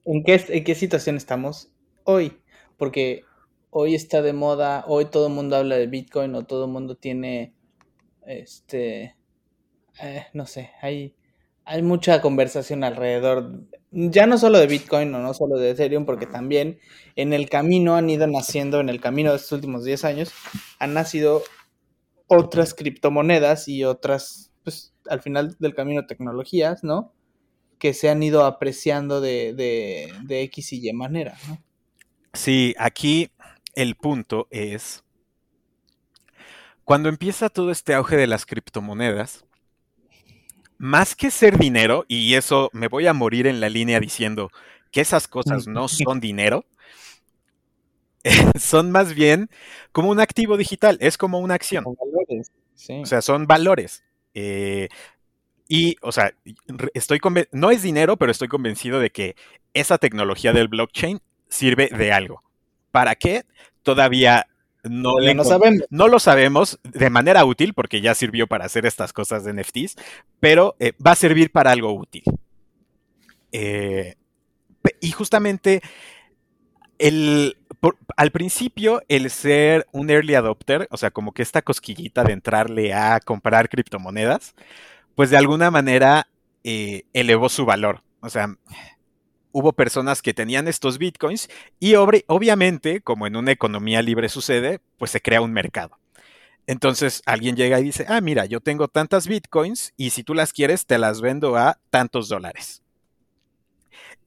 ¿en 0.05 0.23
qué, 0.23 0.43
¿en 0.49 0.63
qué 0.63 0.75
situación 0.75 1.17
estamos 1.17 1.69
hoy? 2.03 2.37
Porque 2.77 3.23
hoy 3.69 3.95
está 3.95 4.21
de 4.21 4.33
moda, 4.33 4.85
hoy 4.87 5.05
todo 5.05 5.27
el 5.27 5.33
mundo 5.33 5.55
habla 5.55 5.75
de 5.75 5.87
Bitcoin 5.87 6.33
o 6.35 6.45
todo 6.45 6.65
el 6.65 6.71
mundo 6.71 6.95
tiene, 6.95 7.53
este, 8.25 9.15
eh, 10.01 10.27
no 10.33 10.45
sé, 10.45 10.71
hay, 10.81 11.15
hay 11.65 11.81
mucha 11.81 12.21
conversación 12.21 12.83
alrededor, 12.83 13.63
ya 13.91 14.25
no 14.27 14.37
solo 14.37 14.57
de 14.59 14.67
Bitcoin 14.67 15.13
o 15.13 15.19
no 15.19 15.33
solo 15.33 15.57
de 15.57 15.71
Ethereum, 15.71 16.05
porque 16.05 16.25
también 16.25 16.79
en 17.15 17.33
el 17.33 17.49
camino 17.49 17.95
han 17.95 18.09
ido 18.09 18.27
naciendo, 18.27 18.79
en 18.79 18.89
el 18.89 19.01
camino 19.01 19.31
de 19.31 19.37
estos 19.37 19.51
últimos 19.53 19.83
10 19.83 20.05
años, 20.05 20.31
han 20.79 20.93
nacido 20.93 21.43
otras 22.27 22.73
criptomonedas 22.73 23.67
y 23.67 23.83
otras, 23.83 24.51
pues 24.63 24.93
al 25.09 25.21
final 25.21 25.55
del 25.59 25.75
camino 25.75 26.05
tecnologías, 26.05 26.83
¿no? 26.83 27.13
Que 27.79 27.93
se 27.93 28.09
han 28.09 28.23
ido 28.23 28.45
apreciando 28.45 29.21
de, 29.21 29.53
de, 29.53 30.13
de 30.23 30.41
X 30.43 30.73
y 30.73 30.89
Y 30.89 30.93
manera, 30.93 31.37
¿no? 31.47 31.61
Sí, 32.33 32.75
aquí 32.77 33.31
el 33.75 33.95
punto 33.95 34.47
es, 34.51 35.03
cuando 36.83 37.09
empieza 37.09 37.49
todo 37.49 37.71
este 37.71 37.93
auge 37.93 38.15
de 38.15 38.27
las 38.27 38.45
criptomonedas, 38.45 39.45
más 40.77 41.15
que 41.15 41.31
ser 41.31 41.57
dinero, 41.57 42.05
y 42.07 42.35
eso 42.35 42.69
me 42.73 42.87
voy 42.87 43.07
a 43.07 43.13
morir 43.13 43.47
en 43.47 43.59
la 43.59 43.69
línea 43.69 43.99
diciendo 43.99 44.51
que 44.91 45.01
esas 45.01 45.27
cosas 45.27 45.67
no 45.67 45.87
son 45.87 46.19
dinero, 46.19 46.65
son 48.59 48.91
más 48.91 49.13
bien 49.13 49.49
como 49.91 50.09
un 50.09 50.19
activo 50.19 50.57
digital, 50.57 50.97
es 51.01 51.17
como 51.17 51.39
una 51.39 51.55
acción. 51.55 51.83
valores, 51.83 52.51
sí. 52.75 53.01
O 53.01 53.05
sea, 53.05 53.21
son 53.21 53.47
valores. 53.47 54.03
Eh, 54.33 54.89
y, 55.67 55.97
o 56.01 56.11
sea, 56.11 56.33
estoy 56.93 57.19
no 57.51 57.71
es 57.71 57.81
dinero, 57.81 58.17
pero 58.17 58.31
estoy 58.31 58.47
convencido 58.47 58.99
de 58.99 59.09
que 59.09 59.35
esa 59.73 59.97
tecnología 59.97 60.53
del 60.53 60.67
blockchain 60.67 61.19
sirve 61.49 61.89
de 61.89 62.11
algo. 62.13 62.43
¿Para 62.91 63.15
qué? 63.15 63.43
Todavía 63.83 64.47
no, 64.83 65.15
no, 65.89 66.07
lo 66.07 66.19
sabemos 66.19 66.79
de 66.83 67.09
manera 67.09 67.43
útil, 67.45 67.73
porque 67.73 68.01
ya 68.01 68.15
sirvió 68.15 68.47
para 68.47 68.65
hacer 68.65 68.85
estas 68.85 69.11
cosas 69.11 69.43
de 69.43 69.53
NFTs, 69.53 69.95
pero 70.39 70.75
eh, 70.79 70.93
va 71.05 71.11
a 71.11 71.15
servir 71.15 71.51
para 71.51 71.71
algo 71.71 71.93
útil. 71.93 72.23
Eh, 73.51 74.15
y 75.01 75.11
justamente 75.11 75.81
el, 76.97 77.57
por, 77.79 77.97
al 78.15 78.31
principio, 78.31 79.01
el 79.07 79.29
ser 79.29 79.87
un 79.91 80.09
early 80.09 80.35
adopter, 80.35 80.87
o 80.91 80.97
sea, 80.97 81.11
como 81.11 81.33
que 81.33 81.41
esta 81.41 81.61
cosquillita 81.61 82.23
de 82.23 82.33
entrarle 82.33 82.93
a 82.93 83.19
comprar 83.19 83.69
criptomonedas, 83.69 84.55
pues 85.17 85.31
de 85.31 85.37
alguna 85.37 85.71
manera 85.71 86.27
eh, 86.63 87.05
elevó 87.11 87.49
su 87.49 87.65
valor. 87.65 88.03
O 88.19 88.29
sea, 88.29 88.55
hubo 89.51 89.73
personas 89.73 90.21
que 90.21 90.35
tenían 90.35 90.67
estos 90.67 90.99
bitcoins 90.99 91.49
y 91.79 91.95
obviamente, 91.95 93.01
como 93.01 93.25
en 93.25 93.35
una 93.35 93.51
economía 93.51 94.03
libre 94.03 94.29
sucede, 94.29 94.79
pues 94.99 95.09
se 95.09 95.19
crea 95.19 95.41
un 95.41 95.53
mercado. 95.53 95.97
Entonces 96.67 97.23
alguien 97.25 97.55
llega 97.55 97.79
y 97.79 97.83
dice, 97.85 98.05
ah, 98.07 98.21
mira, 98.21 98.45
yo 98.45 98.59
tengo 98.59 98.89
tantas 98.89 99.27
bitcoins 99.27 99.91
y 99.97 100.11
si 100.11 100.23
tú 100.23 100.35
las 100.35 100.53
quieres, 100.53 100.85
te 100.85 100.99
las 100.99 101.19
vendo 101.19 101.55
a 101.55 101.79
tantos 101.89 102.29
dólares. 102.29 102.83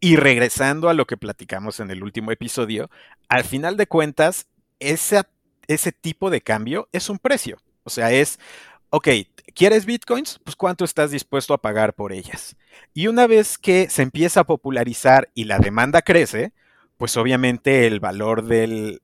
Y 0.01 0.17
regresando 0.17 0.89
a 0.89 0.95
lo 0.95 1.07
que 1.07 1.17
platicamos 1.17 1.79
en 1.79 1.93
el 1.93 2.03
último 2.03 2.33
episodio, 2.33 2.91
al 3.29 3.45
final 3.45 3.77
de 3.77 3.87
cuentas, 3.87 4.49
ese, 4.81 5.23
ese 5.69 5.93
tipo 5.93 6.31
de 6.31 6.41
cambio 6.41 6.89
es 6.91 7.09
un 7.09 7.21
precio. 7.21 7.59
O 7.85 7.91
sea, 7.91 8.11
es, 8.13 8.39
ok, 8.91 9.09
¿quieres 9.55 9.87
bitcoins? 9.87 10.41
Pues 10.45 10.57
cuánto 10.57 10.85
estás 10.85 11.11
dispuesto 11.11 11.55
a 11.55 11.63
pagar 11.63 11.95
por 11.95 12.13
ellas. 12.13 12.57
Y 12.93 13.07
una 13.07 13.27
vez 13.27 13.59
que 13.59 13.89
se 13.89 14.03
empieza 14.03 14.41
a 14.41 14.45
popularizar 14.45 15.31
y 15.35 15.45
la 15.45 15.59
demanda 15.59 16.03
crece, 16.03 16.53
pues 16.97 17.17
obviamente 17.17 17.87
el 17.87 18.01
valor 18.01 18.45
de 18.45 19.01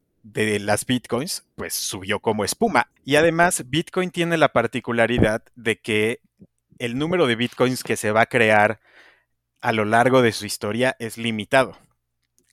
las 0.61 0.85
bitcoins 0.87 1.47
pues 1.55 1.75
subió 1.75 2.21
como 2.21 2.45
espuma. 2.45 2.91
Y 3.05 3.17
además 3.17 3.65
Bitcoin 3.69 4.11
tiene 4.11 4.37
la 4.37 4.53
particularidad 4.53 5.43
de 5.55 5.81
que 5.81 6.21
el 6.79 6.99
número 6.99 7.27
de 7.27 7.37
bitcoins 7.37 7.83
que 7.83 7.97
se 7.97 8.11
va 8.11 8.23
a 8.23 8.27
crear 8.27 8.81
a 9.61 9.73
lo 9.73 9.85
largo 9.85 10.21
de 10.21 10.33
su 10.33 10.45
historia 10.45 10.97
es 10.99 11.17
limitado. 11.17 11.79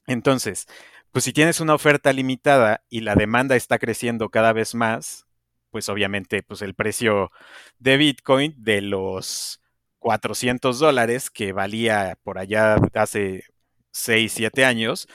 Entonces, 0.06 0.66
pues 1.12 1.24
si 1.24 1.32
tienes 1.32 1.60
una 1.60 1.74
oferta 1.74 2.12
limitada 2.12 2.84
y 2.88 3.00
la 3.00 3.14
demanda 3.14 3.54
está 3.56 3.78
creciendo 3.78 4.30
cada 4.30 4.52
vez 4.52 4.74
más, 4.74 5.26
pues 5.74 5.88
obviamente 5.88 6.44
pues 6.44 6.62
el 6.62 6.76
precio 6.76 7.32
de 7.80 7.96
Bitcoin 7.96 8.54
de 8.56 8.80
los 8.80 9.60
400 9.98 10.78
dólares 10.78 11.30
que 11.30 11.50
valía 11.50 12.16
por 12.22 12.38
allá 12.38 12.76
hace 12.94 13.42
6, 13.90 14.32
7 14.32 14.64
años, 14.64 15.08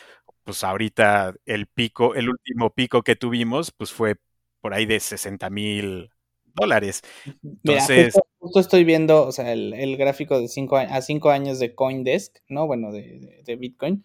pues 0.44 0.66
ahorita 0.66 1.34
el 1.46 1.68
pico, 1.68 2.14
el 2.14 2.28
último 2.28 2.72
pico 2.72 3.04
que 3.04 3.16
tuvimos, 3.16 3.72
pues 3.72 3.94
fue 3.94 4.18
por 4.60 4.74
ahí 4.74 4.86
de 4.86 5.00
60 5.00 5.50
mil 5.50 6.10
dólares. 6.54 7.04
Entonces, 7.42 8.20
justo, 8.40 8.60
estoy 8.60 8.84
viendo, 8.84 9.28
o 9.28 9.32
sea, 9.32 9.54
el, 9.54 9.96
gráfico 9.96 10.42
de 10.42 10.50
cinco, 10.50 10.76
a 10.76 11.02
5 11.02 11.30
años 11.30 11.60
de 11.60 11.74
Coindesk, 11.74 12.36
¿no? 12.50 12.68
Bueno, 12.68 12.92
de, 12.92 13.42
de, 13.46 13.56
Bitcoin. 13.56 14.04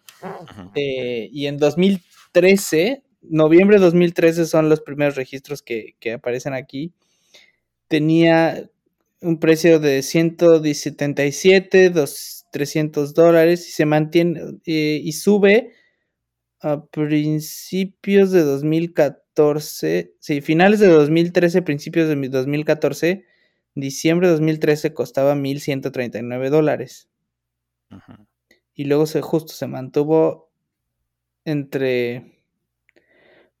Eh, 0.73 1.27
y 1.33 1.47
en 1.47 1.57
2013, 1.57 3.03
noviembre 3.29 3.77
de 3.77 3.85
2013 3.85 4.45
son 4.45 4.69
los 4.69 4.81
primeros 4.81 5.15
registros 5.15 5.61
que, 5.61 5.95
que 5.99 6.13
aparecen 6.13 6.53
aquí. 6.53 6.93
Tenía 7.87 8.69
un 9.21 9.39
precio 9.39 9.79
de 9.79 10.01
177, 10.03 11.93
300 12.51 13.13
dólares 13.13 13.67
y 13.67 13.71
se 13.71 13.85
mantiene 13.85 14.41
eh, 14.65 15.01
y 15.03 15.11
sube 15.13 15.73
a 16.61 16.85
principios 16.85 18.31
de 18.31 18.41
2014, 18.41 20.15
sí, 20.19 20.41
finales 20.41 20.79
de 20.79 20.87
2013, 20.87 21.61
principios 21.61 22.07
de 22.07 22.29
2014, 22.29 23.25
diciembre 23.75 24.27
de 24.27 24.33
2013 24.33 24.93
costaba 24.93 25.35
1.139 25.35 26.49
dólares. 26.49 27.09
Y 28.73 28.85
luego 28.85 29.05
se 29.05 29.21
justo 29.21 29.53
se 29.53 29.67
mantuvo 29.67 30.49
entre, 31.45 32.34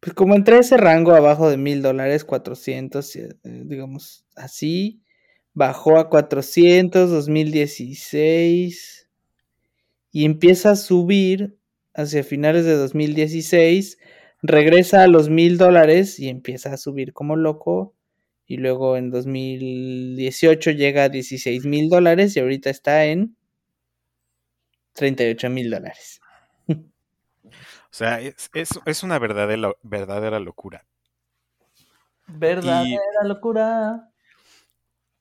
pues 0.05 0.13
como 0.13 0.35
entre 0.35 0.59
ese 0.59 0.77
rango 0.77 1.15
abajo 1.15 1.49
de 1.49 1.57
1.000 1.57 1.81
dólares, 1.81 2.25
400, 2.25 3.15
eh, 3.15 3.29
digamos 3.43 4.23
así 4.35 5.01
bajó 5.55 5.97
a 5.97 6.11
400, 6.11 7.09
2016 7.09 9.09
y 10.11 10.25
empieza 10.25 10.71
a 10.71 10.75
subir 10.75 11.57
hacia 11.95 12.23
finales 12.23 12.65
de 12.65 12.75
2016, 12.75 13.97
regresa 14.43 15.01
a 15.01 15.07
los 15.07 15.29
mil 15.29 15.57
dólares 15.57 16.19
y 16.19 16.29
empieza 16.29 16.73
a 16.73 16.77
subir 16.77 17.11
como 17.11 17.35
loco 17.35 17.95
y 18.45 18.57
luego 18.57 18.97
en 18.97 19.09
2018 19.09 20.69
llega 20.69 21.05
a 21.05 21.09
16 21.09 21.65
mil 21.65 21.89
dólares 21.89 22.37
y 22.37 22.41
ahorita 22.41 22.69
está 22.69 23.05
en 23.05 23.35
38 24.93 25.49
mil 25.49 25.71
dólares. 25.71 26.21
O 27.95 27.97
sea, 27.97 28.19
es, 28.19 28.49
es, 28.85 29.03
una 29.03 29.19
verdadera, 29.19 29.71
verdadera 29.81 30.37
locura. 30.41 30.85
Verdadera 32.27 33.23
locura. 33.23 34.09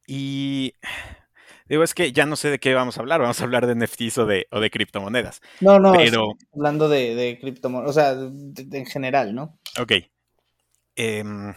Y 0.08 0.74
digo, 1.68 1.84
es 1.84 1.94
que 1.94 2.10
ya 2.10 2.26
no 2.26 2.34
sé 2.34 2.50
de 2.50 2.58
qué 2.58 2.74
vamos 2.74 2.98
a 2.98 3.02
hablar. 3.02 3.20
Vamos 3.20 3.40
a 3.40 3.44
hablar 3.44 3.68
de 3.68 3.76
NFTs 3.76 4.18
o 4.18 4.26
de, 4.26 4.48
o 4.50 4.58
de 4.58 4.72
criptomonedas. 4.72 5.40
No, 5.60 5.78
no, 5.78 5.92
pero... 5.92 6.32
hablando 6.52 6.88
de, 6.88 7.14
de 7.14 7.38
criptomonedas, 7.38 7.90
o 7.90 7.92
sea, 7.92 8.10
en 8.10 8.86
general, 8.86 9.36
¿no? 9.36 9.56
Ok. 9.80 9.92
Em, 10.96 11.54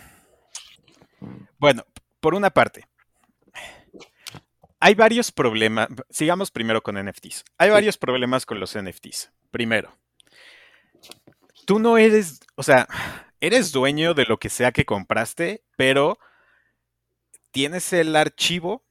bueno, 1.57 1.83
por 2.19 2.35
una 2.35 2.51
parte, 2.51 2.85
hay 4.79 4.93
varios 4.93 5.31
problemas. 5.31 5.87
Sigamos 6.11 6.51
primero 6.51 6.83
con 6.83 7.03
NFTs. 7.03 7.43
Hay 7.57 7.71
varios 7.71 7.97
problemas 7.97 8.45
con 8.45 8.59
los 8.59 8.77
NFTs. 8.77 9.31
Primero, 9.49 9.97
tú 11.67 11.79
no 11.79 11.97
eres, 11.97 12.39
o 12.55 12.63
sea, 12.63 12.87
eres 13.41 13.73
dueño 13.73 14.13
de 14.13 14.23
lo 14.25 14.39
que 14.39 14.49
sea 14.49 14.71
que 14.71 14.85
compraste, 14.85 15.65
pero 15.75 16.17
tienes 17.51 17.91
el 17.91 18.15
archivo. 18.15 18.85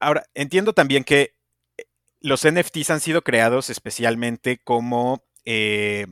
Ahora, 0.00 0.24
entiendo 0.34 0.72
también 0.72 1.04
que 1.04 1.34
los 2.20 2.46
NFTs 2.50 2.90
han 2.90 3.00
sido 3.00 3.22
creados 3.22 3.68
especialmente 3.68 4.58
como 4.58 5.22
eh, 5.44 6.06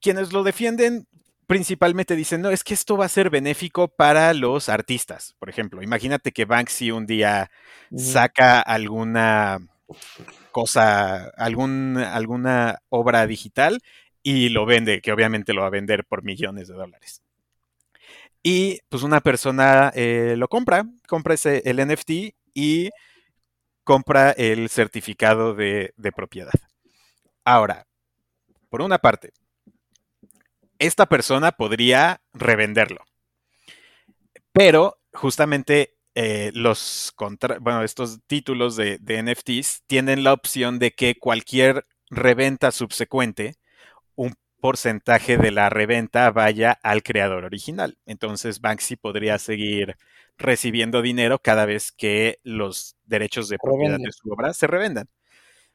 quienes 0.00 0.32
lo 0.32 0.44
defienden 0.44 1.06
principalmente 1.46 2.16
dicen, 2.16 2.40
no, 2.40 2.48
es 2.48 2.64
que 2.64 2.72
esto 2.72 2.96
va 2.96 3.04
a 3.04 3.10
ser 3.10 3.28
benéfico 3.28 3.88
para 3.88 4.32
los 4.32 4.70
artistas. 4.70 5.34
Por 5.38 5.50
ejemplo, 5.50 5.82
imagínate 5.82 6.32
que 6.32 6.46
Banksy 6.46 6.90
un 6.90 7.04
día 7.04 7.50
saca 7.94 8.62
alguna 8.62 9.60
cosa, 10.50 11.28
algún, 11.36 11.96
alguna 11.98 12.78
obra 12.88 13.26
digital 13.26 13.80
y 14.22 14.50
lo 14.50 14.66
vende, 14.66 15.00
que 15.00 15.12
obviamente 15.12 15.52
lo 15.52 15.62
va 15.62 15.68
a 15.68 15.70
vender 15.70 16.04
por 16.04 16.22
millones 16.22 16.68
de 16.68 16.74
dólares. 16.74 17.22
Y 18.42 18.80
pues 18.88 19.02
una 19.02 19.20
persona 19.20 19.92
eh, 19.94 20.34
lo 20.36 20.48
compra, 20.48 20.84
compra 21.06 21.34
ese, 21.34 21.62
el 21.64 21.84
NFT 21.86 22.34
y 22.54 22.90
compra 23.84 24.30
el 24.32 24.68
certificado 24.68 25.54
de, 25.54 25.92
de 25.96 26.12
propiedad. 26.12 26.52
Ahora, 27.44 27.86
por 28.68 28.82
una 28.82 28.98
parte, 28.98 29.32
esta 30.78 31.06
persona 31.06 31.52
podría 31.52 32.20
revenderlo. 32.32 33.04
Pero 34.52 34.98
justamente 35.12 35.94
eh, 36.14 36.50
los 36.54 37.14
bueno, 37.60 37.82
estos 37.82 38.20
títulos 38.26 38.76
de, 38.76 38.98
NFTs 38.98 39.82
tienen 39.86 40.24
la 40.24 40.32
opción 40.32 40.78
de 40.78 40.92
que 40.92 41.18
cualquier 41.18 41.86
reventa 42.10 42.70
subsecuente, 42.70 43.54
un 44.14 44.34
porcentaje 44.60 45.38
de 45.38 45.50
la 45.50 45.70
reventa 45.70 46.30
vaya 46.30 46.78
al 46.82 47.02
creador 47.02 47.44
original. 47.44 47.98
Entonces 48.04 48.60
Banksy 48.60 48.96
podría 48.96 49.38
seguir 49.38 49.96
recibiendo 50.36 51.02
dinero 51.02 51.40
cada 51.40 51.66
vez 51.66 51.92
que 51.92 52.40
los 52.42 52.96
derechos 53.04 53.48
de 53.48 53.58
propiedad 53.58 53.98
de 53.98 54.12
su 54.12 54.30
obra 54.30 54.52
se 54.52 54.66
revendan. 54.66 55.08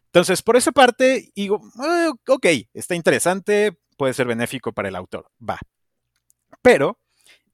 Entonces, 0.05 0.41
por 0.41 0.55
esa 0.55 0.71
parte, 0.71 1.31
digo, 1.35 1.61
ah, 1.77 2.11
ok, 2.27 2.45
está 2.73 2.95
interesante, 2.95 3.77
puede 3.97 4.13
ser 4.13 4.25
benéfico 4.25 4.71
para 4.71 4.87
el 4.87 4.95
autor, 4.95 5.29
va. 5.47 5.59
Pero 6.61 6.97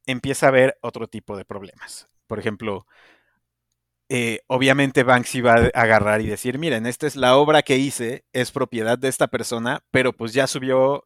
empieza 0.06 0.46
a 0.46 0.50
haber 0.50 0.78
otro 0.82 1.08
tipo 1.08 1.36
de 1.36 1.46
problemas. 1.46 2.08
Por 2.28 2.40
ejemplo, 2.40 2.86
eh, 4.10 4.42
obviamente 4.48 5.04
Banksy 5.04 5.42
va 5.42 5.54
a 5.56 5.82
agarrar 5.82 6.22
y 6.22 6.28
decir, 6.28 6.60
miren, 6.60 6.86
esta 6.86 7.08
es 7.08 7.16
la 7.16 7.36
obra 7.38 7.64
que 7.64 7.78
hice, 7.78 8.26
es 8.34 8.52
propiedad 8.52 8.98
de 8.98 9.08
esta 9.08 9.28
persona, 9.28 9.84
pero 9.92 10.14
pues 10.14 10.34
ya 10.34 10.46
subió 10.48 11.06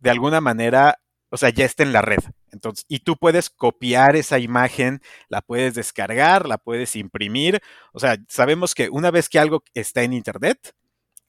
de 0.00 0.10
alguna 0.10 0.40
manera, 0.40 0.98
o 1.30 1.36
sea, 1.36 1.50
ya 1.50 1.64
está 1.64 1.82
en 1.82 1.92
la 1.92 2.02
red. 2.02 2.18
Entonces, 2.50 2.84
y 2.88 3.00
tú 3.00 3.16
puedes 3.16 3.50
copiar 3.50 4.16
esa 4.16 4.38
imagen, 4.38 5.02
la 5.28 5.42
puedes 5.42 5.74
descargar, 5.74 6.48
la 6.48 6.58
puedes 6.58 6.96
imprimir. 6.96 7.60
O 7.92 8.00
sea, 8.00 8.16
sabemos 8.28 8.74
que 8.74 8.88
una 8.88 9.10
vez 9.10 9.28
que 9.28 9.38
algo 9.38 9.62
está 9.74 10.02
en 10.02 10.12
Internet, 10.12 10.74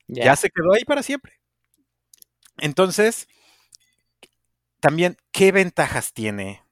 ya 0.07 0.35
se 0.35 0.49
quedó 0.49 0.73
ahí 0.73 0.85
para 0.85 1.03
siempre. 1.03 1.33
Entonces, 2.57 3.27
también, 4.79 5.17
¿qué 5.31 5.51
ventajas 5.51 6.13
tiene 6.13 6.63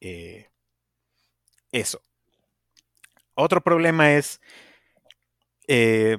eh, 0.00 0.48
eso? 1.72 2.00
Otro 3.34 3.60
problema 3.60 4.12
es, 4.12 4.40
eh, 5.66 6.18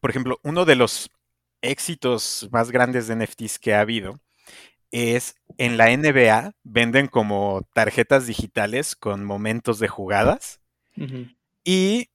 por 0.00 0.10
ejemplo, 0.10 0.40
uno 0.42 0.64
de 0.64 0.76
los 0.76 1.10
éxitos 1.62 2.48
más 2.52 2.70
grandes 2.70 3.06
de 3.06 3.16
NFTs 3.16 3.58
que 3.58 3.74
ha 3.74 3.80
habido 3.80 4.20
es 4.90 5.34
en 5.58 5.76
la 5.76 5.90
NBA 5.90 6.52
venden 6.62 7.08
como 7.08 7.62
tarjetas 7.74 8.26
digitales 8.26 8.94
con 8.94 9.24
momentos 9.24 9.78
de 9.78 9.88
jugadas 9.88 10.60
y 11.64 12.10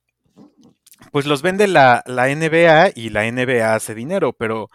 pues 1.12 1.26
los 1.26 1.42
vende 1.42 1.68
la, 1.68 2.04
la, 2.06 2.28
NBA 2.34 2.92
y 2.96 3.10
la 3.10 3.30
NBA 3.30 3.76
hace 3.76 3.96
dinero, 3.96 4.32
pero 4.34 4.70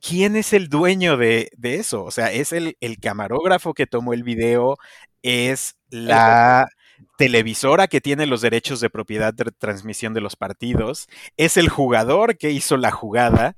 ¿quién 0.00 0.36
es 0.36 0.52
el 0.52 0.68
dueño 0.68 1.16
de, 1.16 1.50
eso? 1.62 2.04
O 2.04 2.10
sea, 2.10 2.32
es 2.32 2.52
el, 2.52 2.76
camarógrafo 3.00 3.72
que 3.74 3.86
tomó 3.86 4.12
el 4.12 4.24
video, 4.24 4.76
es 5.22 5.76
la 5.92 6.68
televisora 7.18 7.86
que 7.86 8.00
tiene 8.00 8.26
los 8.26 8.40
derechos 8.40 8.80
de 8.80 8.90
propiedad 8.90 9.32
de 9.32 9.44
transmisión 9.52 10.14
de 10.14 10.20
los 10.20 10.34
partidos, 10.34 11.08
es 11.36 11.56
el 11.56 11.68
jugador 11.68 12.36
que 12.36 12.50
hizo 12.50 12.76
la 12.76 12.90
jugada, 12.90 13.56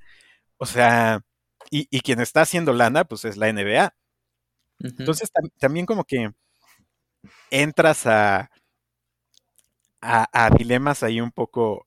o 0.59 0.67
sea, 0.67 1.23
y, 1.71 2.01
quien 2.01 2.21
está 2.21 2.43
haciendo 2.43 2.73
lana, 2.73 3.05
pues 3.05 3.25
es 3.25 3.37
la 3.37 3.53
NBA. 3.53 3.95
Entonces 4.81 5.31
también 5.59 5.87
como 5.87 6.05
que 6.05 6.31
entras 7.51 8.07
a, 8.07 8.51
a, 10.01 10.29
a, 10.33 10.51
dilemas 10.51 11.03
ahí 11.03 11.21
un 11.21 11.33
poco, 11.33 11.87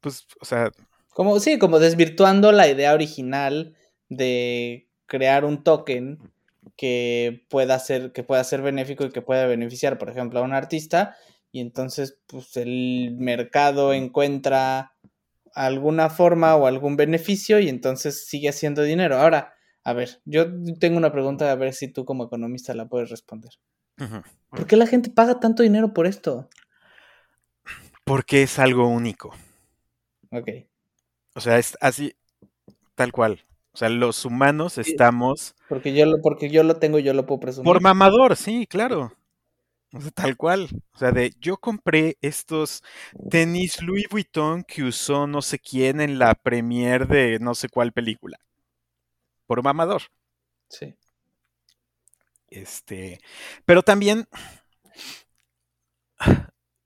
pues, 0.00 0.26
o 0.40 0.44
sea... 0.44 0.70
Como, 1.10 1.38
sí, 1.38 1.58
como 1.58 1.78
desvirtuando 1.78 2.50
la 2.50 2.66
idea 2.66 2.92
original 2.92 3.76
de 4.08 4.88
crear 5.06 5.44
un 5.44 5.62
token 5.62 6.33
que 6.76 7.46
pueda 7.48 7.78
ser, 7.78 8.12
que 8.12 8.22
pueda 8.22 8.42
ser 8.44 8.62
benéfico 8.62 9.04
y 9.04 9.10
que 9.10 9.22
pueda 9.22 9.46
beneficiar, 9.46 9.98
por 9.98 10.10
ejemplo, 10.10 10.40
a 10.40 10.42
un 10.42 10.52
artista, 10.52 11.16
y 11.52 11.60
entonces 11.60 12.18
pues, 12.26 12.56
el 12.56 13.14
mercado 13.16 13.92
encuentra 13.92 14.94
alguna 15.54 16.10
forma 16.10 16.56
o 16.56 16.66
algún 16.66 16.96
beneficio 16.96 17.60
y 17.60 17.68
entonces 17.68 18.26
sigue 18.26 18.48
haciendo 18.48 18.82
dinero. 18.82 19.18
Ahora, 19.18 19.54
a 19.84 19.92
ver, 19.92 20.20
yo 20.24 20.46
tengo 20.80 20.96
una 20.96 21.12
pregunta 21.12 21.50
a 21.50 21.54
ver 21.54 21.72
si 21.72 21.88
tú 21.88 22.04
como 22.04 22.24
economista 22.24 22.74
la 22.74 22.88
puedes 22.88 23.10
responder. 23.10 23.52
¿Por 24.50 24.66
qué 24.66 24.76
la 24.76 24.86
gente 24.86 25.10
paga 25.10 25.38
tanto 25.38 25.62
dinero 25.62 25.94
por 25.94 26.06
esto? 26.06 26.48
Porque 28.04 28.42
es 28.42 28.58
algo 28.58 28.88
único. 28.88 29.32
Ok. 30.30 30.48
O 31.34 31.40
sea, 31.40 31.58
es 31.58 31.76
así, 31.80 32.16
tal 32.94 33.12
cual. 33.12 33.44
O 33.74 33.76
sea, 33.76 33.88
los 33.88 34.24
humanos 34.24 34.78
estamos. 34.78 35.56
Porque 35.68 35.92
yo 35.92 36.06
lo, 36.06 36.22
porque 36.22 36.48
yo 36.48 36.62
lo 36.62 36.76
tengo, 36.76 37.00
yo 37.00 37.12
lo 37.12 37.26
puedo 37.26 37.40
presumir. 37.40 37.64
Por 37.64 37.82
mamador, 37.82 38.36
sí, 38.36 38.68
claro. 38.68 39.12
O 39.92 40.00
sea, 40.00 40.12
tal 40.12 40.36
cual. 40.36 40.68
O 40.92 40.98
sea, 40.98 41.10
de 41.10 41.34
yo 41.40 41.56
compré 41.56 42.16
estos 42.20 42.84
tenis 43.30 43.82
Louis 43.82 44.06
Vuitton 44.08 44.62
que 44.62 44.84
usó 44.84 45.26
no 45.26 45.42
sé 45.42 45.58
quién 45.58 46.00
en 46.00 46.20
la 46.20 46.36
premiere 46.36 47.04
de 47.06 47.38
no 47.40 47.56
sé 47.56 47.68
cuál 47.68 47.92
película. 47.92 48.38
Por 49.46 49.60
mamador. 49.64 50.02
Sí. 50.68 50.94
Este. 52.48 53.18
Pero 53.64 53.82
también. 53.82 54.28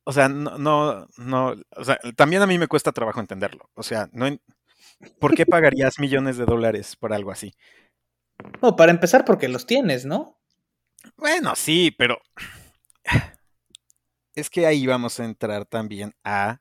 O 0.04 0.12
sea, 0.14 0.30
no, 0.30 0.56
no, 0.56 1.06
no. 1.18 1.54
O 1.76 1.84
sea, 1.84 1.98
también 2.16 2.40
a 2.40 2.46
mí 2.46 2.58
me 2.58 2.66
cuesta 2.66 2.92
trabajo 2.92 3.20
entenderlo. 3.20 3.68
O 3.74 3.82
sea, 3.82 4.08
no. 4.12 4.26
¿Por 5.20 5.34
qué 5.34 5.46
pagarías 5.46 5.98
millones 5.98 6.36
de 6.36 6.44
dólares 6.44 6.96
por 6.96 7.12
algo 7.12 7.30
así? 7.30 7.54
No, 8.62 8.76
para 8.76 8.92
empezar 8.92 9.24
porque 9.24 9.48
los 9.48 9.66
tienes, 9.66 10.04
¿no? 10.04 10.38
Bueno, 11.16 11.54
sí, 11.56 11.94
pero 11.96 12.18
es 14.34 14.50
que 14.50 14.66
ahí 14.66 14.86
vamos 14.86 15.18
a 15.20 15.24
entrar 15.24 15.64
también 15.64 16.14
a 16.24 16.58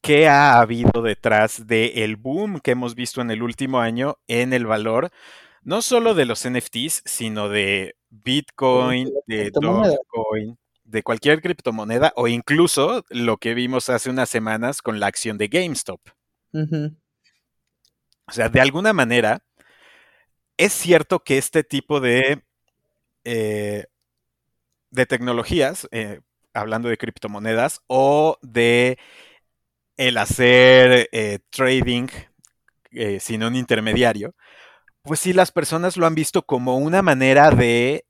qué 0.00 0.28
ha 0.28 0.60
habido 0.60 1.02
detrás 1.02 1.66
del 1.66 2.16
boom 2.16 2.60
que 2.60 2.72
hemos 2.72 2.94
visto 2.94 3.20
en 3.20 3.30
el 3.30 3.42
último 3.42 3.80
año 3.80 4.18
en 4.26 4.52
el 4.52 4.66
valor, 4.66 5.10
no 5.62 5.82
solo 5.82 6.14
de 6.14 6.24
los 6.24 6.48
NFTs, 6.48 7.02
sino 7.04 7.48
de 7.48 7.96
Bitcoin, 8.08 9.10
de 9.26 9.50
Dogecoin, 9.50 10.58
de 10.84 11.02
cualquier 11.02 11.42
criptomoneda 11.42 12.12
o 12.16 12.28
incluso 12.28 13.04
lo 13.10 13.36
que 13.36 13.54
vimos 13.54 13.88
hace 13.88 14.10
unas 14.10 14.28
semanas 14.28 14.82
con 14.82 14.98
la 15.00 15.06
acción 15.06 15.38
de 15.38 15.48
GameStop. 15.48 16.00
O 18.30 18.32
sea, 18.32 18.48
de 18.48 18.60
alguna 18.60 18.92
manera, 18.92 19.42
es 20.56 20.72
cierto 20.72 21.24
que 21.24 21.36
este 21.36 21.64
tipo 21.64 21.98
de, 22.00 22.44
eh, 23.24 23.86
de 24.90 25.06
tecnologías, 25.06 25.88
eh, 25.90 26.20
hablando 26.54 26.88
de 26.88 26.96
criptomonedas, 26.96 27.80
o 27.88 28.38
de 28.42 28.98
el 29.96 30.16
hacer 30.16 31.08
eh, 31.10 31.40
trading 31.50 32.06
sin 33.18 33.42
un 33.42 33.56
intermediario, 33.56 34.34
pues 35.02 35.20
sí 35.20 35.32
las 35.32 35.52
personas 35.52 35.96
lo 35.96 36.06
han 36.06 36.14
visto 36.14 36.42
como 36.42 36.76
una 36.78 37.02
manera 37.02 37.50
de 37.50 38.04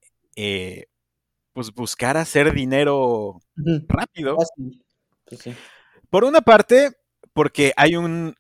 pues 1.52 1.72
buscar 1.72 2.16
hacer 2.16 2.52
dinero 2.52 3.40
rápido. 3.88 4.36
Por 6.08 6.24
una 6.24 6.40
parte, 6.40 6.92
porque 7.32 7.72
hay 7.76 7.96
un 7.96 8.34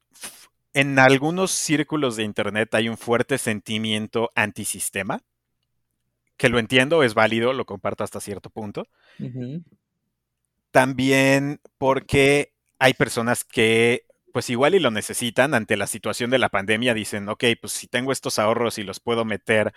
en 0.72 0.98
algunos 0.98 1.50
círculos 1.50 2.16
de 2.16 2.24
Internet 2.24 2.74
hay 2.74 2.88
un 2.88 2.96
fuerte 2.96 3.38
sentimiento 3.38 4.30
antisistema, 4.34 5.22
que 6.36 6.48
lo 6.48 6.58
entiendo, 6.58 7.02
es 7.02 7.14
válido, 7.14 7.52
lo 7.52 7.66
comparto 7.66 8.04
hasta 8.04 8.20
cierto 8.20 8.50
punto. 8.50 8.86
También 10.70 11.60
porque 11.76 12.54
hay 12.78 12.94
personas 12.94 13.44
que, 13.44 14.06
pues 14.32 14.48
igual 14.48 14.74
y 14.74 14.78
lo 14.78 14.90
necesitan 14.90 15.54
ante 15.54 15.76
la 15.76 15.86
situación 15.86 16.30
de 16.30 16.38
la 16.38 16.48
pandemia, 16.48 16.94
dicen, 16.94 17.28
ok, 17.28 17.44
pues 17.60 17.72
si 17.72 17.88
tengo 17.88 18.12
estos 18.12 18.38
ahorros 18.38 18.78
y 18.78 18.84
los 18.84 19.00
puedo 19.00 19.24
meter 19.24 19.74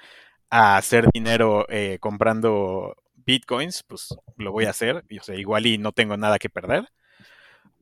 a 0.50 0.78
hacer 0.78 1.10
dinero 1.12 1.66
eh, 1.70 1.98
comprando 2.00 2.96
bitcoins, 3.16 3.84
pues 3.84 4.16
lo 4.38 4.52
voy 4.52 4.66
a 4.66 4.70
hacer, 4.70 5.04
o 5.20 5.24
sea, 5.24 5.36
igual 5.36 5.66
y 5.66 5.78
no 5.78 5.92
tengo 5.92 6.16
nada 6.16 6.40
que 6.40 6.50
perder. 6.50 6.88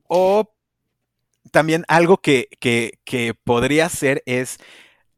O 0.08 0.54
también 1.50 1.84
algo 1.88 2.18
que, 2.18 2.48
que, 2.60 2.98
que 3.04 3.34
podría 3.34 3.88
ser 3.88 4.22
es 4.26 4.58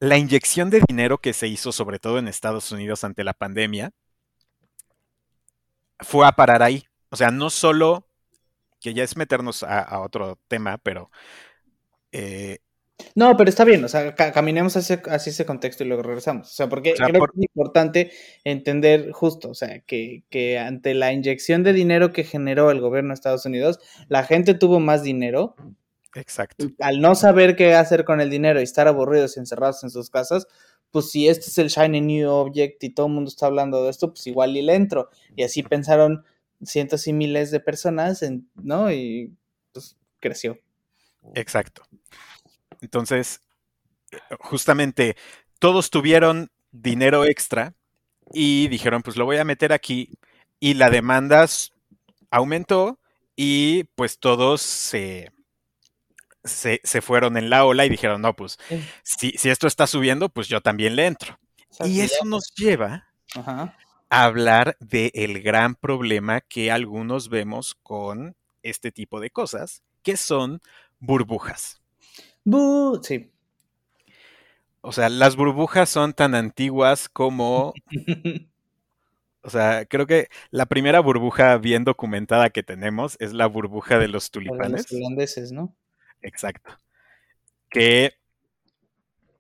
la 0.01 0.19
inyección 0.19 0.71
de 0.71 0.83
dinero 0.87 1.19
que 1.19 1.33
se 1.33 1.49
hizo, 1.49 1.73
sobre 1.73 1.99
todo 1.99 2.19
en 2.19 2.29
Estados 2.29 2.73
Unidos 2.73 3.05
ante 3.05 3.25
la 3.25 3.35
pandemia, 3.35 3.93
fue 6.01 6.27
a 6.27 6.33
parar 6.33 6.63
ahí. 6.63 6.85
O 7.11 7.17
sea, 7.17 7.31
no 7.31 7.51
solo, 7.51 8.09
que 8.81 8.95
ya 8.95 9.05
es 9.05 9.17
meternos 9.17 9.63
a, 9.63 9.81
a 9.81 10.01
otro 10.01 10.39
tema, 10.49 10.79
pero 10.79 11.11
eh, 12.13 12.59
no, 13.17 13.37
pero 13.37 13.51
está 13.51 13.65
bien, 13.65 13.85
o 13.85 13.89
sea, 13.89 14.15
ca 14.15 14.33
caminemos 14.33 14.77
hacia, 14.77 15.03
hacia, 15.07 15.31
ese 15.31 15.47
contexto 15.47 15.85
y 15.85 15.87
luego 15.89 16.03
regresamos. 16.03 16.51
O 16.51 16.55
sea, 16.55 16.69
porque 16.69 16.93
o 16.93 16.97
sea, 16.97 17.07
creo 17.07 17.21
por... 17.21 17.33
que 17.33 17.41
es 17.41 17.45
importante 17.45 18.11
entender 18.45 19.11
justo, 19.13 19.51
o 19.51 19.55
sea, 19.55 19.81
que, 19.81 20.25
que, 20.31 20.59
ante 20.59 20.95
la 20.95 21.13
inyección 21.13 21.63
de 21.63 21.73
dinero 21.73 22.13
que 22.13 22.25
generó 22.25 22.71
el 22.71 22.81
gobierno 22.81 23.09
de 23.09 23.15
Estados 23.15 23.47
Unidos, 23.47 23.81
la 24.09 24.25
gente 24.25 24.55
tuvo 24.55 24.81
más 24.81 25.03
dinero. 25.03 25.57
Exacto. 26.14 26.66
Al 26.81 27.00
no 27.00 27.14
saber 27.14 27.57
qué 27.57 27.74
hacer 27.74 28.05
con 28.05 28.20
el 28.20 28.31
dinero 28.31 28.61
y 28.61 28.64
estar 28.64 28.88
aburridos 28.88 29.37
y 29.37 29.40
encerrados 29.40 29.83
en 29.85 29.90
sus 29.90 30.11
casas, 30.11 30.46
pues 30.90 31.11
si 31.11 31.29
este 31.29 31.46
es 31.46 31.59
el 31.59 31.68
Shiny 31.68 32.00
New 32.00 32.31
Object 32.31 32.85
y 32.85 32.90
todo 32.90 33.07
el 33.07 33.12
mundo 33.12 33.29
está 33.29 33.46
hablando 33.46 33.83
de 33.83 33.90
esto, 33.90 34.11
pues 34.12 34.27
igual 34.27 34.57
y 34.57 34.62
le 34.62 34.74
entro. 34.74 35.11
Y 35.35 35.42
así 35.42 35.62
pensaron 35.62 36.24
cientos 36.62 37.07
y 37.09 37.12
miles 37.12 37.50
de 37.50 37.61
personas, 37.61 38.22
en, 38.22 38.48
¿no? 38.55 38.92
Y 38.92 39.35
pues 39.72 39.96
creció. 40.20 40.59
Exacto. 41.35 41.83
Entonces, 42.81 43.40
justamente 44.38 45.16
todos 45.59 45.90
tuvieron 45.90 46.50
dinero 46.70 47.24
extra 47.24 47.74
y 48.33 48.68
dijeron, 48.68 49.03
pues 49.03 49.16
lo 49.16 49.24
voy 49.24 49.38
a 49.38 49.44
meter 49.44 49.72
aquí 49.72 50.18
y 50.61 50.74
la 50.74 50.90
demanda 50.90 51.46
aumentó 52.31 52.98
y 53.37 53.85
pues 53.96 54.18
todos 54.18 54.61
se, 54.62 55.33
se, 56.45 56.81
se, 56.85 57.01
fueron 57.01 57.37
en 57.37 57.51
la 57.51 57.65
ola 57.65 57.87
y 57.87 57.89
dijeron, 57.89 58.23
no, 58.23 58.35
pues 58.35 58.59
sí. 58.69 58.81
si, 59.03 59.31
si, 59.33 59.51
esto 59.51 59.67
está 59.67 59.87
subiendo, 59.87 60.29
pues 60.29 60.49
yo 60.49 60.61
también 60.61 60.97
le 60.97 61.07
entro. 61.07 61.39
Y 61.85 62.01
eso 62.01 62.25
nos 62.25 62.55
lleva 62.55 63.09
Ajá. 63.35 63.77
a 64.11 64.25
hablar 64.25 64.77
del 64.81 65.43
gran 65.43 65.75
problema 65.75 66.41
que 66.41 66.71
algunos 66.71 67.29
vemos 67.29 67.75
con 67.83 68.37
este 68.63 68.93
tipo 68.93 69.21
de 69.21 69.31
cosas, 69.31 69.83
que 70.03 70.17
son 70.17 70.61
burbujas. 71.01 71.81
Bu 72.45 73.01
sí. 73.03 73.31
O 74.81 74.93
sea, 74.93 75.09
las 75.09 75.37
burbujas 75.37 75.89
son 75.89 76.13
tan 76.13 76.35
antiguas 76.35 77.09
como. 77.09 77.73
o 79.43 79.51
sea, 79.51 79.87
creo 79.87 80.07
que 80.07 80.29
la 80.51 80.67
primera 80.67 81.01
burbuja 81.01 81.57
bien 81.57 81.85
documentada 81.85 82.51
que 82.51 82.63
tenemos 82.63 83.17
es 83.19 83.33
la 83.33 83.47
burbuja 83.47 83.99
de 83.99 84.09
los 84.09 84.31
tulipanes. 84.31 84.87
De 84.87 84.99
los 84.99 85.07
holandeses, 85.07 85.53
¿no? 85.53 85.75
Exacto. 86.25 86.79
Que. 87.71 88.13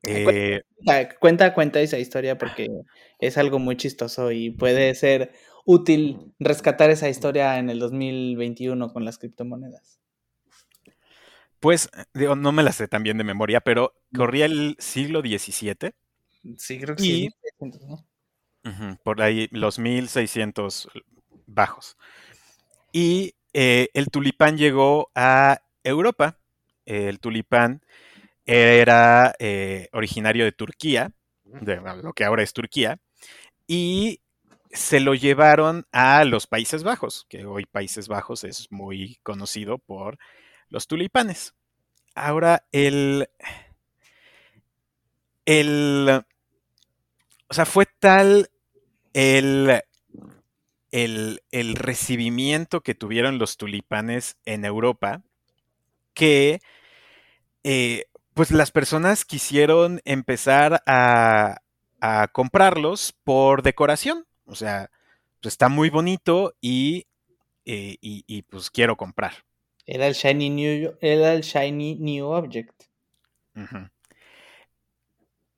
Eh, 0.06 0.62
cuenta, 0.76 1.18
cuenta, 1.18 1.54
cuenta 1.54 1.80
esa 1.80 1.98
historia 1.98 2.36
porque 2.36 2.68
es 3.18 3.38
algo 3.38 3.58
muy 3.58 3.76
chistoso 3.76 4.30
y 4.32 4.50
puede 4.50 4.94
ser 4.94 5.32
útil 5.64 6.34
rescatar 6.38 6.90
esa 6.90 7.08
historia 7.08 7.58
en 7.58 7.70
el 7.70 7.78
2021 7.78 8.92
con 8.92 9.04
las 9.06 9.18
criptomonedas. 9.18 9.98
Pues, 11.58 11.88
digo, 12.12 12.36
no 12.36 12.52
me 12.52 12.62
la 12.62 12.72
sé 12.72 12.86
tan 12.86 13.02
bien 13.02 13.16
de 13.16 13.24
memoria, 13.24 13.62
pero 13.62 13.94
corría 14.14 14.44
el 14.44 14.76
siglo 14.78 15.22
XVII. 15.22 15.94
Sí, 16.58 16.78
creo 16.78 16.96
que 16.96 17.02
y, 17.02 17.06
sí. 17.06 17.30
Uh 17.62 18.68
-huh, 18.68 18.98
por 19.02 19.22
ahí, 19.22 19.48
los 19.50 19.78
1600 19.78 20.90
bajos. 21.46 21.96
Y 22.92 23.34
eh, 23.54 23.88
el 23.94 24.08
tulipán 24.08 24.58
llegó 24.58 25.10
a 25.14 25.62
Europa. 25.82 26.38
El 26.86 27.20
tulipán 27.20 27.82
era 28.46 29.34
eh, 29.38 29.88
originario 29.92 30.44
de 30.44 30.52
Turquía, 30.52 31.12
de 31.44 31.76
lo 32.02 32.12
que 32.12 32.24
ahora 32.24 32.42
es 32.42 32.52
Turquía, 32.52 32.98
y 33.66 34.20
se 34.70 35.00
lo 35.00 35.14
llevaron 35.14 35.86
a 35.92 36.24
los 36.24 36.46
Países 36.46 36.82
Bajos, 36.82 37.26
que 37.28 37.46
hoy 37.46 37.64
Países 37.64 38.08
Bajos 38.08 38.44
es 38.44 38.70
muy 38.70 39.18
conocido 39.22 39.78
por 39.78 40.18
los 40.68 40.88
tulipanes. 40.88 41.54
Ahora, 42.14 42.66
el. 42.72 43.28
El. 45.46 46.24
O 47.48 47.54
sea, 47.54 47.66
fue 47.66 47.86
tal 47.86 48.50
el, 49.12 49.80
el, 50.90 51.42
el 51.50 51.76
recibimiento 51.76 52.80
que 52.80 52.94
tuvieron 52.94 53.38
los 53.38 53.56
tulipanes 53.56 54.36
en 54.44 54.64
Europa 54.64 55.22
que. 56.14 56.60
Eh, 57.64 58.04
pues 58.34 58.50
las 58.50 58.70
personas 58.70 59.24
quisieron 59.24 60.00
empezar 60.04 60.82
a, 60.86 61.58
a 62.00 62.28
comprarlos 62.28 63.14
por 63.24 63.62
decoración. 63.62 64.26
O 64.46 64.54
sea, 64.54 64.90
pues 65.40 65.54
está 65.54 65.68
muy 65.68 65.90
bonito 65.90 66.54
y, 66.60 67.06
eh, 67.64 67.96
y, 68.00 68.24
y 68.26 68.42
pues 68.42 68.70
quiero 68.70 68.96
comprar. 68.96 69.32
Era 69.86 70.06
el 70.06 70.14
Shiny 70.14 70.50
New, 70.50 70.96
era 71.00 71.34
el 71.34 71.42
shiny 71.42 71.96
new 71.96 72.26
Object. 72.26 72.84
Uh 73.54 73.60
-huh. 73.60 73.90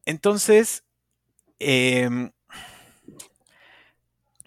Entonces, 0.04 0.84
eh, 1.58 2.08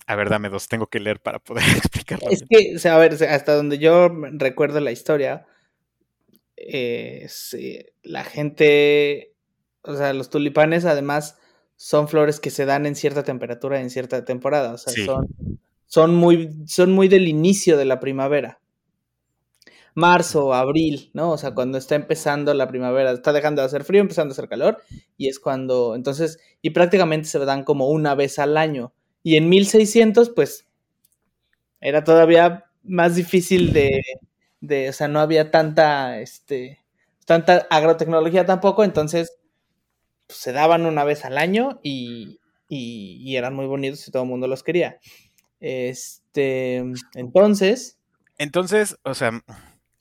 a 0.08 0.15
ver, 0.15 0.30
dame 0.30 0.50
dos, 0.50 0.67
tengo 0.67 0.88
que 0.88 1.00
leer 1.00 1.19
para 1.22 1.39
poder 1.39 1.63
explicarlo. 1.78 2.30
Es 2.30 2.43
que, 2.50 2.76
o 2.76 2.80
sea, 2.80 2.95
a 2.95 2.98
ver, 2.98 3.13
hasta 3.24 3.56
donde 3.56 3.78
yo 3.78 4.10
recuerdo 4.34 4.80
la 4.80 4.91
historia, 4.91 5.45
eh, 6.60 7.26
sí, 7.30 7.86
la 8.04 8.24
gente, 8.24 9.34
o 9.84 9.95
sea, 9.95 10.13
los 10.13 10.30
tulipanes 10.30 10.86
además 10.86 11.38
son 11.76 12.08
flores 12.08 12.39
que 12.39 12.50
se 12.50 12.65
dan 12.65 12.86
en 12.86 12.95
cierta 12.95 13.24
temperatura 13.24 13.80
en 13.80 13.89
cierta 13.89 14.26
temporada, 14.26 14.74
o 14.74 14.78
sea, 14.78 14.93
sí. 14.93 15.06
son, 15.06 15.28
son, 15.86 16.15
muy, 16.15 16.52
son 16.67 16.91
muy 16.91 17.08
del 17.08 17.28
inicio 17.28 17.78
de 17.78 17.86
la 17.86 18.00
primavera 18.00 18.60
marzo, 20.00 20.54
abril, 20.54 21.12
¿no? 21.13 21.32
O 21.32 21.38
sea, 21.38 21.54
cuando 21.54 21.78
está 21.78 21.95
empezando 21.95 22.54
la 22.54 22.67
primavera, 22.67 23.12
está 23.12 23.34
dejando 23.34 23.62
de 23.62 23.67
hacer 23.67 23.84
frío, 23.84 24.02
empezando 24.02 24.32
a 24.32 24.34
hacer 24.34 24.48
calor, 24.48 24.82
y 25.17 25.28
es 25.28 25.39
cuando, 25.39 25.95
entonces, 25.95 26.39
y 26.62 26.72
prácticamente 26.72 27.28
se 27.28 27.39
dan 27.39 27.63
como 27.63 27.89
una 27.89 28.15
vez 28.15 28.39
al 28.39 28.58
año. 28.58 28.93
Y 29.24 29.36
en 29.36 29.50
1600, 29.50 30.32
pues, 30.32 30.67
era 31.82 32.04
todavía 32.04 32.65
más 32.84 33.15
difícil 33.15 33.74
de, 33.74 34.02
de 34.62 34.89
o 34.89 34.93
sea, 34.93 35.08
no 35.08 35.19
había 35.19 35.52
tanta, 35.52 36.19
este, 36.19 36.80
tanta 37.26 37.67
agrotecnología 37.69 38.45
tampoco, 38.45 38.84
entonces, 38.84 39.38
pues, 40.28 40.39
se 40.39 40.52
daban 40.52 40.86
una 40.86 41.04
vez 41.04 41.26
al 41.26 41.38
año 41.38 41.80
y, 41.84 42.39
y, 42.67 43.17
y 43.22 43.38
eran 43.38 43.56
muy 43.56 43.65
bonitos 43.65 44.08
y 44.08 44.12
todo 44.12 44.24
el 44.24 44.30
mundo 44.30 44.48
los 44.48 44.63
quería. 44.63 45.00
Este, 45.60 46.84
entonces... 47.15 47.98
Entonces, 48.38 48.98
o 49.04 49.13
sea, 49.13 49.43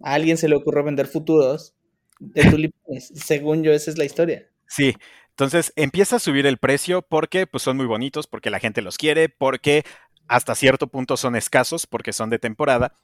a 0.03 0.15
alguien 0.15 0.37
se 0.37 0.49
le 0.49 0.57
ocurrió 0.57 0.85
vender 0.85 1.07
futuros 1.07 1.75
de 2.21 2.51
tulipanes. 2.51 3.09
Según 3.15 3.63
yo, 3.63 3.73
esa 3.73 3.91
es 3.91 3.99
la 3.99 4.05
historia. 4.05 4.49
Sí. 4.67 4.95
Entonces 5.31 5.73
empieza 5.77 6.17
a 6.17 6.21
subir 6.21 6.47
el 6.47 6.59
precio 6.59 7.03
porque 7.03 7.47
pues, 7.47 7.63
son 7.63 7.77
muy 7.77 7.87
bonitos, 7.87 8.27
porque 8.27 8.51
la 8.51 8.59
gente 8.59 8.83
los 8.83 8.99
quiere, 8.99 9.29
porque 9.29 9.85
hasta 10.27 10.55
cierto 10.55 10.89
punto 10.89 11.17
son 11.17 11.37
escasos, 11.37 11.87
porque 11.87 12.13
son 12.13 12.31
de 12.31 12.39
temporada. 12.39 12.95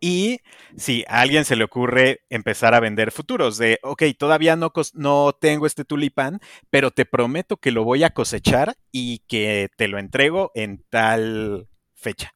Y 0.00 0.40
si 0.76 1.04
a 1.08 1.20
alguien 1.20 1.44
se 1.44 1.56
le 1.56 1.64
ocurre 1.64 2.20
empezar 2.30 2.74
a 2.74 2.80
vender 2.80 3.12
futuros 3.12 3.58
de, 3.58 3.78
ok, 3.82 4.02
todavía 4.18 4.56
no, 4.56 4.72
no 4.94 5.32
tengo 5.32 5.66
este 5.66 5.84
tulipán, 5.84 6.40
pero 6.70 6.90
te 6.90 7.06
prometo 7.06 7.56
que 7.56 7.70
lo 7.70 7.84
voy 7.84 8.04
a 8.04 8.10
cosechar 8.10 8.76
y 8.92 9.20
que 9.28 9.70
te 9.76 9.88
lo 9.88 9.98
entrego 9.98 10.50
en 10.54 10.84
tal 10.90 11.68
fecha. 11.94 12.34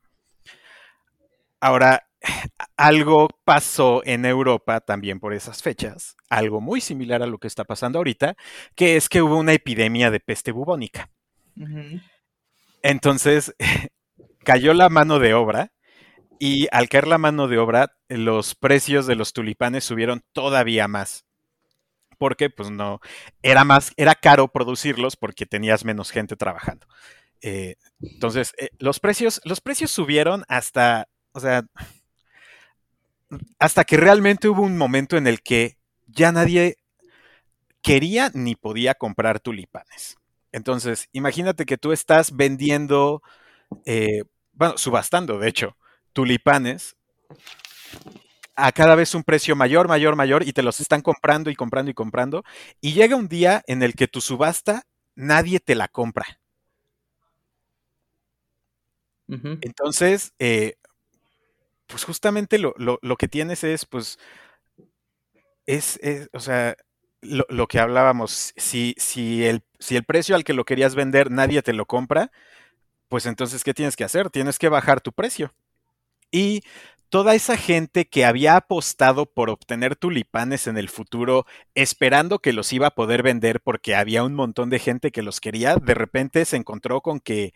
Ahora, 1.61 2.07
algo 2.77 3.29
pasó 3.45 4.03
en 4.05 4.25
Europa 4.25 4.81
también 4.81 5.21
por 5.21 5.35
esas 5.35 5.63
fechas, 5.63 6.17
algo 6.29 6.61
muy 6.61 6.81
similar 6.81 7.23
a 7.23 7.27
lo 7.27 7.39
que 7.39 7.49
está 7.49 7.65
pasando 7.65 7.99
ahorita, 7.99 8.37
que 8.75 8.97
es 8.97 9.09
que 9.09 9.23
hubo 9.23 9.37
una 9.37 9.53
epidemia 9.53 10.11
de 10.11 10.21
peste 10.21 10.53
bubónica. 10.53 11.11
Uh 11.57 11.65
-huh. 11.65 12.03
Entonces, 12.83 13.55
cayó 14.45 14.73
la 14.73 14.89
mano 14.89 15.19
de 15.19 15.35
obra 15.35 15.73
y 16.41 16.69
al 16.73 16.89
caer 16.89 17.07
la 17.07 17.19
mano 17.19 17.49
de 17.49 17.59
obra, 17.59 17.95
los 18.09 18.55
precios 18.57 19.07
de 19.07 19.15
los 19.15 19.35
tulipanes 19.35 19.85
subieron 19.85 20.23
todavía 20.33 20.89
más. 20.89 21.27
Porque, 22.19 22.51
pues 22.51 22.71
no, 22.71 23.01
era 23.43 23.65
más, 23.65 23.93
era 23.97 24.15
caro 24.15 24.49
producirlos 24.49 25.17
porque 25.17 25.47
tenías 25.47 25.85
menos 25.85 26.11
gente 26.11 26.37
trabajando. 26.37 26.87
Eh, 27.43 27.77
entonces, 28.03 28.55
eh, 28.59 28.71
los 28.79 29.01
precios, 29.01 29.41
los 29.45 29.61
precios 29.61 29.91
subieron 29.91 30.45
hasta, 30.49 31.09
o 31.33 31.41
sea, 31.41 31.65
hasta 33.59 33.85
que 33.85 33.97
realmente 33.97 34.49
hubo 34.49 34.63
un 34.63 34.77
momento 34.77 35.17
en 35.17 35.27
el 35.27 35.43
que 35.43 35.77
ya 36.07 36.33
nadie 36.33 36.77
quería 37.83 38.31
ni 38.35 38.55
podía 38.57 38.95
comprar 38.95 39.41
tulipanes. 39.41 40.17
Entonces, 40.53 41.09
imagínate 41.13 41.65
que 41.67 41.79
tú 41.79 41.93
estás 41.93 42.35
vendiendo, 42.37 43.23
eh, 43.87 44.25
bueno, 44.53 44.79
subastando, 44.79 45.39
de 45.39 45.49
hecho, 45.49 45.77
tulipanes 46.13 46.97
a 48.57 48.73
cada 48.73 48.95
vez 48.95 49.15
un 49.15 49.25
precio 49.25 49.57
mayor, 49.57 49.89
mayor, 49.89 50.17
mayor, 50.17 50.47
y 50.47 50.53
te 50.53 50.63
los 50.63 50.81
están 50.81 51.01
comprando 51.01 51.51
y 51.51 51.57
comprando 51.57 51.91
y 51.91 51.95
comprando. 51.95 52.45
Y 52.81 52.93
llega 52.93 53.17
un 53.17 53.29
día 53.29 53.63
en 53.67 53.83
el 53.83 53.95
que 53.95 54.09
tu 54.09 54.21
subasta 54.21 54.85
nadie 55.15 55.61
te 55.61 55.75
la 55.75 55.89
compra. 55.89 56.41
Entonces, 59.61 60.35
eh, 60.41 60.75
pues 61.87 62.05
justamente 62.05 62.59
lo, 62.59 62.77
que 63.17 63.29
tienes 63.29 63.63
es, 63.63 63.87
pues, 63.87 64.19
es, 65.67 66.01
o 66.33 66.41
sea, 66.41 66.77
lo, 67.21 67.69
que 67.69 67.79
hablábamos, 67.79 68.53
si, 68.57 68.95
si, 68.99 69.45
el, 69.45 69.63
si 69.79 69.95
el 69.95 70.05
precio 70.05 70.35
al 70.35 70.43
que 70.43 70.55
lo 70.55 70.65
querías 70.65 70.97
vender 70.97 71.31
nadie 71.31 71.63
te 71.63 71.73
lo 71.73 71.87
compra, 71.87 72.33
pues 73.09 73.27
entonces, 73.27 73.63
¿qué 73.63 73.75
tienes 73.75 73.97
que 73.97 74.05
hacer? 74.05 74.31
Tienes 74.31 74.59
que 74.59 74.69
bajar 74.69 75.01
tu 75.01 75.13
precio. 75.13 75.53
Y 76.31 76.63
toda 77.11 77.35
esa 77.35 77.57
gente 77.57 78.09
que 78.09 78.25
había 78.25 78.57
apostado 78.57 79.27
por 79.27 79.51
obtener 79.51 79.97
tulipanes 79.97 80.67
en 80.67 80.79
el 80.79 80.89
futuro, 80.89 81.47
esperando 81.75 82.39
que 82.39 82.53
los 82.53 82.73
iba 82.73 82.89
a 82.89 82.95
poder 82.95 83.23
vender 83.23 83.61
porque 83.61 83.95
había 83.97 84.25
un 84.25 84.35
montón 84.35 84.71
de 84.71 84.79
gente 84.79 85.11
que 85.11 85.23
los 85.23 85.41
quería, 85.41 85.77
de 85.77 85.95
repente 85.95 86.45
se 86.45 86.57
encontró 86.57 87.01
con 87.03 87.21
que 87.21 87.53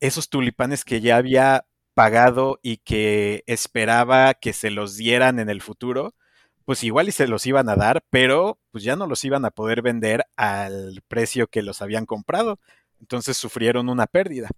esos 0.00 0.28
tulipanes 0.28 0.84
que 0.84 1.00
ya 1.00 1.16
había 1.16 1.66
pagado 1.94 2.58
y 2.62 2.78
que 2.78 3.44
esperaba 3.46 4.34
que 4.34 4.52
se 4.52 4.70
los 4.70 4.96
dieran 4.96 5.38
en 5.38 5.48
el 5.50 5.62
futuro, 5.62 6.14
pues 6.64 6.84
igual 6.84 7.08
y 7.08 7.12
se 7.12 7.28
los 7.28 7.46
iban 7.46 7.68
a 7.68 7.76
dar, 7.76 8.04
pero 8.10 8.58
pues 8.70 8.84
ya 8.84 8.96
no 8.96 9.06
los 9.06 9.24
iban 9.24 9.44
a 9.44 9.50
poder 9.50 9.82
vender 9.82 10.24
al 10.36 11.02
precio 11.08 11.48
que 11.48 11.62
los 11.62 11.82
habían 11.82 12.06
comprado. 12.06 12.60
Entonces 13.00 13.36
sufrieron 13.36 13.88
una 13.88 14.06
pérdida. 14.06 14.48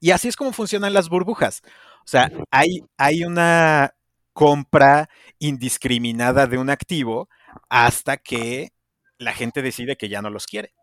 Y 0.00 0.10
así 0.10 0.28
es 0.28 0.36
como 0.36 0.52
funcionan 0.52 0.92
las 0.92 1.08
burbujas. 1.08 1.62
O 2.04 2.08
sea, 2.08 2.30
hay, 2.50 2.84
hay 2.96 3.24
una 3.24 3.94
compra 4.32 5.08
indiscriminada 5.38 6.46
de 6.46 6.58
un 6.58 6.70
activo 6.70 7.28
hasta 7.68 8.16
que 8.16 8.72
la 9.18 9.32
gente 9.32 9.62
decide 9.62 9.96
que 9.96 10.08
ya 10.08 10.22
no 10.22 10.30
los 10.30 10.46
quiere. 10.46 10.74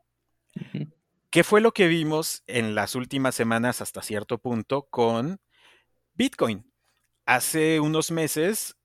¿Qué 1.30 1.44
fue 1.44 1.62
lo 1.62 1.72
que 1.72 1.88
vimos 1.88 2.44
en 2.48 2.76
las 2.76 2.96
últimas 2.96 3.36
semanas 3.36 3.82
hasta 3.82 4.02
cierto 4.02 4.38
punto 4.38 4.88
con 4.90 5.40
Bitcoin? 6.14 6.72
Hace 7.26 7.80
unos 7.80 8.12
meses, 8.12 8.76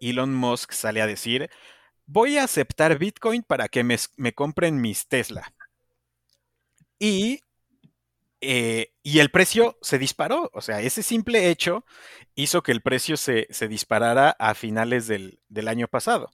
Elon 0.00 0.34
Musk 0.34 0.72
sale 0.72 1.02
a 1.02 1.06
decir, 1.06 1.50
voy 2.06 2.38
a 2.38 2.44
aceptar 2.44 2.98
Bitcoin 2.98 3.42
para 3.42 3.68
que 3.68 3.84
me, 3.84 3.96
me 4.16 4.32
compren 4.32 4.80
mis 4.80 5.06
Tesla. 5.06 5.52
Y 6.98 7.42
eh, 8.40 8.92
y 9.02 9.18
el 9.18 9.30
precio 9.30 9.78
se 9.82 9.98
disparó. 9.98 10.50
O 10.54 10.60
sea, 10.60 10.80
ese 10.80 11.02
simple 11.02 11.50
hecho 11.50 11.84
hizo 12.34 12.62
que 12.62 12.72
el 12.72 12.82
precio 12.82 13.16
se, 13.16 13.46
disparara 13.68 14.30
a 14.38 14.54
finales 14.54 15.06
del, 15.06 15.68
año 15.68 15.88
pasado. 15.88 16.30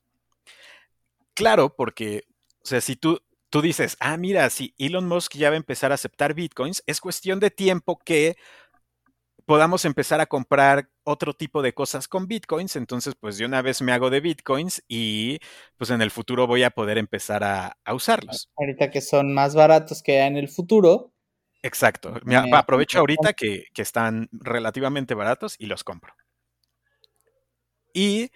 Claro, 1.34 1.74
porque, 1.74 2.24
o 2.62 2.66
sea, 2.66 2.80
si 2.80 2.96
tú, 2.96 3.20
tú 3.50 3.62
dices, 3.62 3.96
ah, 4.00 4.16
mira, 4.16 4.48
si 4.50 4.74
Elon 4.78 5.08
Musk 5.08 5.34
ya 5.34 5.50
va 5.50 5.54
a 5.54 5.56
empezar 5.56 5.90
a 5.90 5.96
aceptar 5.96 6.34
bitcoins, 6.34 6.82
es 6.86 7.00
cuestión 7.00 7.40
de 7.40 7.50
tiempo 7.50 7.98
que 7.98 8.36
podamos 9.46 9.84
empezar 9.84 10.20
a 10.20 10.26
comprar 10.26 10.88
otro 11.02 11.34
tipo 11.34 11.60
de 11.60 11.74
cosas 11.74 12.08
con 12.08 12.26
bitcoins, 12.26 12.76
entonces 12.76 13.14
pues 13.18 13.36
de 13.36 13.44
una 13.44 13.60
vez 13.60 13.82
me 13.82 13.92
hago 13.92 14.08
de 14.08 14.20
bitcoins 14.20 14.82
y 14.88 15.38
pues 15.76 15.90
en 15.90 16.00
el 16.00 16.10
futuro 16.10 16.46
voy 16.46 16.62
a 16.62 16.70
poder 16.70 16.96
empezar 16.96 17.44
a, 17.44 17.76
a 17.84 17.94
usarlos. 17.94 18.50
Ahorita 18.56 18.90
que 18.90 19.00
son 19.02 19.34
más 19.34 19.54
baratos 19.54 20.02
que 20.02 20.20
en 20.20 20.36
el 20.36 20.48
futuro, 20.48 21.13
Exacto. 21.64 22.20
aprovecho 22.53 22.98
ahorita 22.98 23.33
que, 23.33 23.64
están 23.77 24.29
relativamente 24.33 25.14
baratos 25.14 25.57
y 25.59 25.64
los 25.64 25.83
compro. 25.83 26.14
Y 27.94 28.31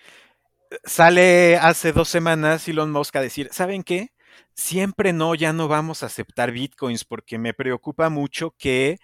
sale 0.84 1.56
hace 1.58 1.92
dos 1.92 2.08
semanas 2.08 2.66
Elon 2.68 2.90
Musk 2.90 3.16
a 3.16 3.20
decir, 3.20 3.50
¿saben 3.52 3.82
qué? 3.82 4.12
Siempre 4.54 5.12
no, 5.12 5.34
ya 5.34 5.52
no 5.52 5.68
vamos 5.68 6.02
a 6.02 6.06
aceptar 6.06 6.52
bitcoins 6.52 7.04
porque 7.04 7.36
me 7.36 7.52
preocupa 7.52 8.08
mucho 8.08 8.54
que 8.56 8.98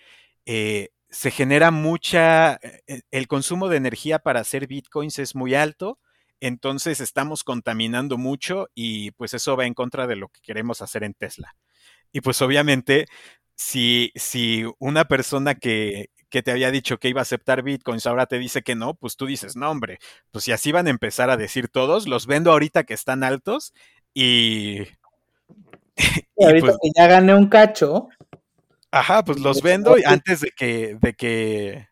eh, 0.46 0.88
se 1.10 1.30
genera 1.30 1.70
mucha, 1.70 2.54
eh, 2.54 3.02
el 3.10 3.28
consumo 3.28 3.68
de 3.68 3.76
energía 3.76 4.20
para 4.20 4.40
hacer 4.40 4.66
bitcoins 4.66 5.18
es 5.18 5.34
muy 5.34 5.54
alto, 5.54 5.98
entonces 6.40 7.00
estamos 7.00 7.44
contaminando 7.44 8.16
mucho 8.16 8.68
y 8.74 9.10
pues 9.12 9.34
eso 9.34 9.54
va 9.54 9.66
en 9.66 9.74
contra 9.74 10.06
de 10.06 10.16
lo 10.16 10.28
que 10.28 10.40
queremos 10.40 10.80
hacer 10.80 11.04
en 11.04 11.12
Tesla. 11.12 11.56
Y 12.10 12.20
pues 12.20 12.40
obviamente 12.42 13.06
si, 13.56 14.12
si 14.14 14.64
una 14.78 15.06
persona 15.06 15.54
que, 15.54 16.10
te 16.30 16.50
había 16.50 16.72
dicho 16.72 16.98
que 16.98 17.08
iba 17.08 17.20
a 17.20 17.22
aceptar 17.22 17.62
bitcoins 17.62 18.06
ahora 18.06 18.26
te 18.26 18.40
dice 18.40 18.62
que 18.62 18.74
no, 18.74 18.94
pues 18.94 19.16
tú 19.16 19.26
dices, 19.26 19.54
no, 19.54 19.70
hombre, 19.70 19.98
pues 20.32 20.44
si 20.44 20.52
así 20.52 20.72
van 20.72 20.88
a 20.88 20.90
empezar 20.90 21.30
a 21.30 21.36
decir 21.36 21.68
todos, 21.68 22.08
los 22.08 22.26
vendo 22.26 22.50
ahorita 22.50 22.84
que 22.84 22.94
están 22.94 23.22
altos 23.22 23.72
y... 24.12 24.80
ahorita 26.40 26.66
pues 26.66 26.78
que 26.82 26.90
ya 26.96 27.06
gané 27.06 27.34
un 27.34 27.48
cacho. 27.48 28.08
Ajá, 28.90 29.24
pues 29.24 29.38
los 29.38 29.62
vendo 29.62 29.94
antes 30.06 30.40
de 30.40 30.50
que, 30.50 30.96
de 31.00 31.14
que, 31.14 31.88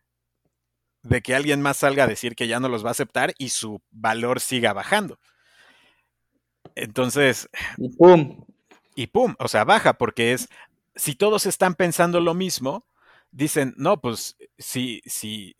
de 1.03 1.21
que 1.21 1.35
alguien 1.35 1.61
más 1.61 1.77
salga 1.77 2.03
a 2.03 2.07
decir 2.07 2.35
que 2.35 2.47
ya 2.47 2.59
no 2.59 2.69
los 2.69 2.83
va 2.83 2.89
a 2.89 2.91
aceptar 2.91 3.33
y 3.37 3.49
su 3.49 3.81
valor 3.91 4.39
siga 4.39 4.73
bajando. 4.73 5.19
Entonces. 6.75 7.49
Y 7.77 7.89
pum. 7.89 8.45
Y 8.95 9.07
pum, 9.07 9.35
o 9.39 9.47
sea, 9.47 9.63
baja 9.63 9.93
porque 9.93 10.33
es 10.33 10.49
si 10.95 11.15
todos 11.15 11.45
están 11.45 11.75
pensando 11.75 12.19
lo 12.19 12.33
mismo, 12.33 12.87
dicen, 13.31 13.73
no, 13.77 13.99
pues 14.01 14.37
si, 14.57 15.01
si, 15.05 15.55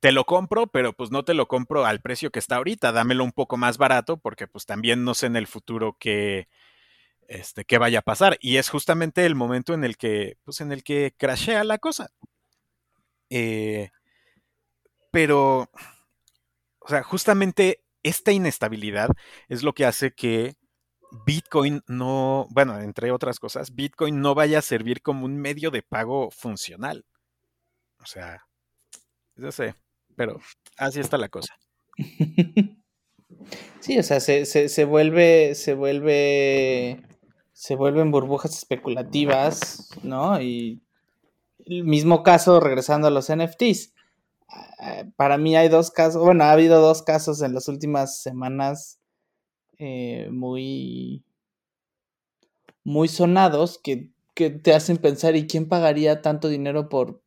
te 0.00 0.12
lo 0.12 0.24
compro, 0.24 0.66
pero 0.66 0.94
pues 0.94 1.10
no 1.10 1.24
te 1.24 1.34
lo 1.34 1.46
compro 1.46 1.84
al 1.84 2.00
precio 2.00 2.30
que 2.30 2.38
está 2.38 2.56
ahorita, 2.56 2.92
dámelo 2.92 3.24
un 3.24 3.32
poco 3.32 3.56
más 3.56 3.78
barato, 3.78 4.16
porque 4.18 4.48
pues 4.48 4.66
también 4.66 5.04
no 5.04 5.14
sé 5.14 5.26
en 5.26 5.36
el 5.36 5.46
futuro 5.46 5.96
qué, 6.00 6.48
este, 7.28 7.64
qué 7.64 7.78
vaya 7.78 8.00
a 8.00 8.02
pasar. 8.02 8.38
Y 8.40 8.56
es 8.56 8.70
justamente 8.70 9.26
el 9.26 9.34
momento 9.34 9.74
en 9.74 9.84
el 9.84 9.96
que, 9.96 10.38
pues 10.44 10.60
en 10.60 10.72
el 10.72 10.82
que 10.82 11.14
crashea 11.16 11.64
la 11.64 11.78
cosa. 11.78 12.10
Eh, 13.30 13.90
pero, 15.10 15.70
o 16.80 16.88
sea, 16.88 17.02
justamente 17.02 17.84
esta 18.02 18.32
inestabilidad 18.32 19.10
es 19.48 19.62
lo 19.62 19.74
que 19.74 19.84
hace 19.84 20.12
que 20.12 20.56
Bitcoin 21.26 21.82
no, 21.88 22.46
bueno, 22.50 22.80
entre 22.80 23.10
otras 23.12 23.38
cosas, 23.38 23.74
Bitcoin 23.74 24.20
no 24.20 24.34
vaya 24.34 24.58
a 24.58 24.62
servir 24.62 25.02
como 25.02 25.24
un 25.24 25.36
medio 25.36 25.70
de 25.70 25.82
pago 25.82 26.30
funcional. 26.30 27.04
O 28.00 28.06
sea, 28.06 28.46
yo 29.36 29.52
sé, 29.52 29.74
pero 30.16 30.40
así 30.76 31.00
está 31.00 31.18
la 31.18 31.28
cosa. 31.28 31.54
Sí, 33.80 33.98
o 33.98 34.02
sea, 34.02 34.20
se, 34.20 34.44
se, 34.44 34.84
vuelve, 34.84 35.54
se 35.54 35.74
vuelve, 35.74 37.02
se 37.52 37.76
vuelven 37.76 38.10
burbujas 38.10 38.56
especulativas, 38.56 39.88
¿no? 40.02 40.40
Y 40.40 40.82
el 41.64 41.84
mismo 41.84 42.22
caso, 42.22 42.60
regresando 42.60 43.06
a 43.08 43.10
los 43.10 43.30
NFTs. 43.30 43.94
Ah, 44.48 45.04
para 45.16 45.38
mí 45.38 45.56
hay 45.56 45.68
dos 45.68 45.90
casos, 45.90 46.22
bueno, 46.22 46.44
ha 46.44 46.52
habido 46.52 46.80
dos 46.80 47.02
casos 47.02 47.40
en 47.42 47.54
las 47.54 47.68
últimas 47.68 48.20
semanas 48.20 48.99
eh, 49.82 50.28
muy, 50.30 51.24
muy 52.84 53.08
sonados 53.08 53.78
que, 53.78 54.10
te 54.34 54.74
hacen 54.74 54.98
pensar, 54.98 55.36
¿y 55.36 55.46
quién 55.46 55.68
pagaría 55.68 56.20
tanto 56.20 56.48
dinero 56.48 56.90
por, 56.90 57.22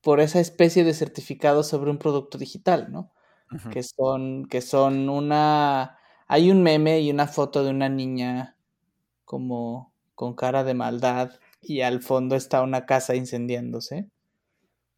por 0.00 0.20
esa 0.20 0.40
especie 0.40 0.84
de 0.84 0.94
certificado 0.94 1.62
sobre 1.62 1.90
un 1.90 1.98
producto 1.98 2.38
digital, 2.38 2.90
¿no? 2.90 3.12
Que 3.70 3.82
son, 3.82 4.46
que 4.46 4.60
son 4.62 5.08
una. 5.08 5.98
Hay 6.28 6.50
un 6.50 6.62
meme 6.62 7.00
y 7.00 7.10
una 7.10 7.26
foto 7.26 7.62
de 7.62 7.70
una 7.70 7.88
niña 7.88 8.56
como 9.24 9.92
con 10.14 10.34
cara 10.34 10.64
de 10.64 10.74
maldad 10.74 11.32
y 11.60 11.82
al 11.82 12.02
fondo 12.02 12.36
está 12.36 12.62
una 12.62 12.86
casa 12.86 13.14
incendiándose. 13.14 14.08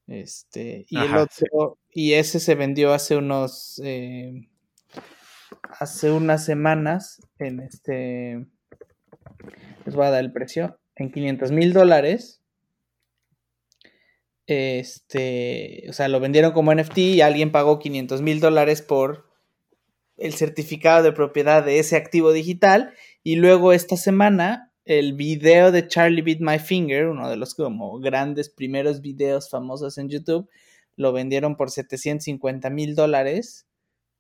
Este, 0.07 0.87
y 0.89 0.97
el 0.97 1.17
otro, 1.17 1.79
y 1.91 2.15
ese 2.15 2.41
se 2.41 2.55
vendió 2.55 2.93
hace 2.93 3.17
unos 3.17 3.81
eh, 3.85 4.49
hace 5.79 6.11
unas 6.11 6.45
semanas 6.45 7.21
en 7.39 7.61
este, 7.61 8.47
les 9.85 9.95
voy 9.95 10.07
a 10.07 10.11
dar 10.11 10.25
el 10.25 10.33
precio, 10.33 10.79
en 10.97 11.11
500 11.11 11.53
mil 11.53 11.73
dólares. 11.73 12.43
Este, 14.47 15.85
o 15.89 15.93
sea, 15.93 16.09
lo 16.09 16.21
vendieron 16.21 16.53
como 16.53 16.75
NFT 16.75 16.99
y 16.99 17.21
alguien 17.21 17.53
pagó 17.53 17.79
500 17.79 18.23
mil 18.23 18.41
dólares 18.41 18.83
por 18.83 19.29
el 20.17 20.35
certificado 20.35 21.03
de 21.03 21.13
propiedad 21.13 21.63
de 21.63 21.79
ese 21.79 21.97
activo 21.97 22.33
digital. 22.33 22.95
Y 23.23 23.37
luego 23.37 23.73
esta 23.73 23.97
semana, 23.97 24.73
el 24.85 25.13
video 25.13 25.71
de 25.71 25.87
Charlie 25.87 26.23
Beat 26.23 26.41
My 26.41 26.59
Finger, 26.59 27.09
uno 27.09 27.29
de 27.29 27.37
los 27.37 27.55
como 27.55 27.99
grandes 28.01 28.49
primeros 28.49 29.01
videos 29.03 29.51
famosos 29.51 29.99
en 29.99 30.09
YouTube, 30.09 30.49
lo 30.97 31.13
vendieron 31.13 31.57
por 31.57 31.71
750 31.71 32.71
mil 32.71 32.95
dólares 32.97 33.68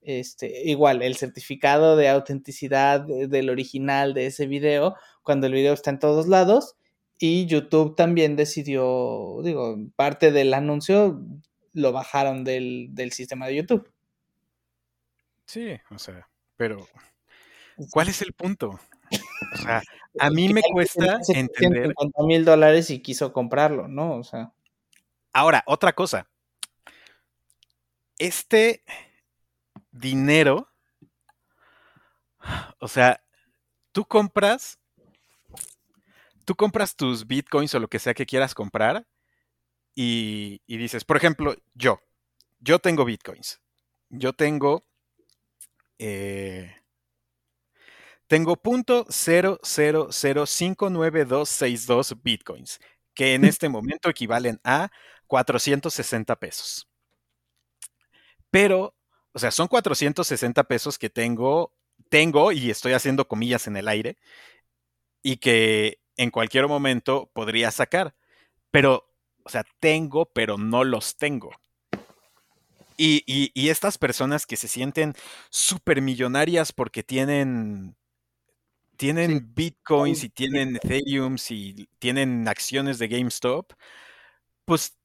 este, 0.09 0.63
igual, 0.65 1.03
el 1.03 1.17
certificado 1.17 1.95
de 1.95 2.09
autenticidad 2.09 3.03
del 3.03 3.51
original 3.51 4.15
de 4.15 4.25
ese 4.25 4.47
video, 4.47 4.97
cuando 5.23 5.47
el 5.47 5.53
video 5.53 5.75
está 5.75 5.91
en 5.91 5.99
todos 5.99 6.29
lados. 6.29 6.77
Y 7.19 7.45
YouTube 7.45 7.95
también 7.95 8.35
decidió, 8.35 9.41
digo, 9.45 9.77
parte 9.97 10.33
del 10.33 10.55
anuncio 10.55 11.21
lo 11.75 11.93
bajaron 11.93 12.43
del, 12.43 12.91
sistema 13.13 13.49
de 13.49 13.57
YouTube. 13.57 13.93
Sí, 15.45 15.79
o 15.91 15.99
sea, 15.99 16.27
pero 16.57 16.89
¿cuál 17.91 18.09
es 18.09 18.23
el 18.23 18.33
punto? 18.33 18.71
O 18.71 19.57
sea, 19.59 19.83
a 20.21 20.31
mí 20.31 20.55
me 20.55 20.63
cuesta 20.73 21.19
entender. 21.35 21.93
mil 22.25 22.47
dólares 22.47 22.89
y 22.89 23.01
quiso 23.01 23.35
comprarlo, 23.35 23.89
¿no? 23.89 24.17
O 24.17 24.25
sea. 24.25 24.53
Ahora, 25.35 25.63
otra 25.67 25.93
cosa. 25.93 26.27
Este 28.19 28.83
dinero, 29.99 30.69
o 32.79 32.89
sea, 32.89 33.23
tú 33.93 34.05
compras, 34.05 34.79
tú 36.45 36.55
compras 36.55 36.97
tus 36.97 37.27
bitcoins 37.27 37.75
o 37.75 37.81
lo 37.81 37.89
que 37.89 37.99
sea 37.99 38.15
que 38.15 38.27
quieras 38.27 38.55
comprar 38.55 39.07
y, 39.95 40.61
dices, 40.69 41.05
por 41.05 41.17
ejemplo, 41.17 41.57
yo, 41.75 42.01
yo 42.61 42.79
tengo 42.79 43.05
bitcoins, 43.05 43.61
yo 44.11 44.33
tengo, 44.33 44.87
eh, 45.99 46.73
tengo 48.29 48.55
punto 48.55 49.07
dos 51.87 52.23
bitcoins, 52.23 52.79
que 53.13 53.35
en 53.35 53.43
este 53.45 53.69
momento 53.69 54.09
equivalen 54.09 54.61
a 54.63 54.91
460 55.27 56.37
pesos. 56.37 56.89
Pero, 58.51 58.95
o 59.39 59.41
sea, 59.41 59.53
son 59.53 59.69
460 59.69 60.65
pesos 60.65 60.99
que 60.99 61.09
tengo, 61.09 61.73
tengo 62.09 62.51
y 62.51 62.71
estoy 62.71 62.93
haciendo 62.93 63.29
comillas 63.29 63.69
en 63.69 63.77
el 63.77 63.87
aire 63.87 64.17
y 65.23 65.37
que 65.37 66.01
en 66.17 66.31
cualquier 66.31 66.67
momento 66.67 67.31
podría 67.33 67.71
sacar. 67.71 68.17
Pero 68.73 69.09
o 69.49 69.51
sea, 69.51 69.65
tengo, 69.81 70.27
pero 70.27 70.59
no 70.59 70.85
los 70.85 71.17
tengo. 71.17 71.53
Y, 72.99 73.51
estas 73.71 73.97
personas 73.97 74.45
que 74.45 74.57
se 74.57 74.69
sienten 74.69 75.15
súper 75.49 76.03
millonarias 76.03 76.71
porque 76.73 77.03
tienen, 77.03 77.97
tienen 78.99 79.55
bitcoins 79.55 80.25
y 80.25 80.29
tienen 80.29 80.77
Ethereum 80.77 81.37
y 81.49 81.87
tienen 81.99 82.47
acciones 82.47 82.99
de 82.99 83.09
GameStop, 83.09 83.73
pues 84.67 84.98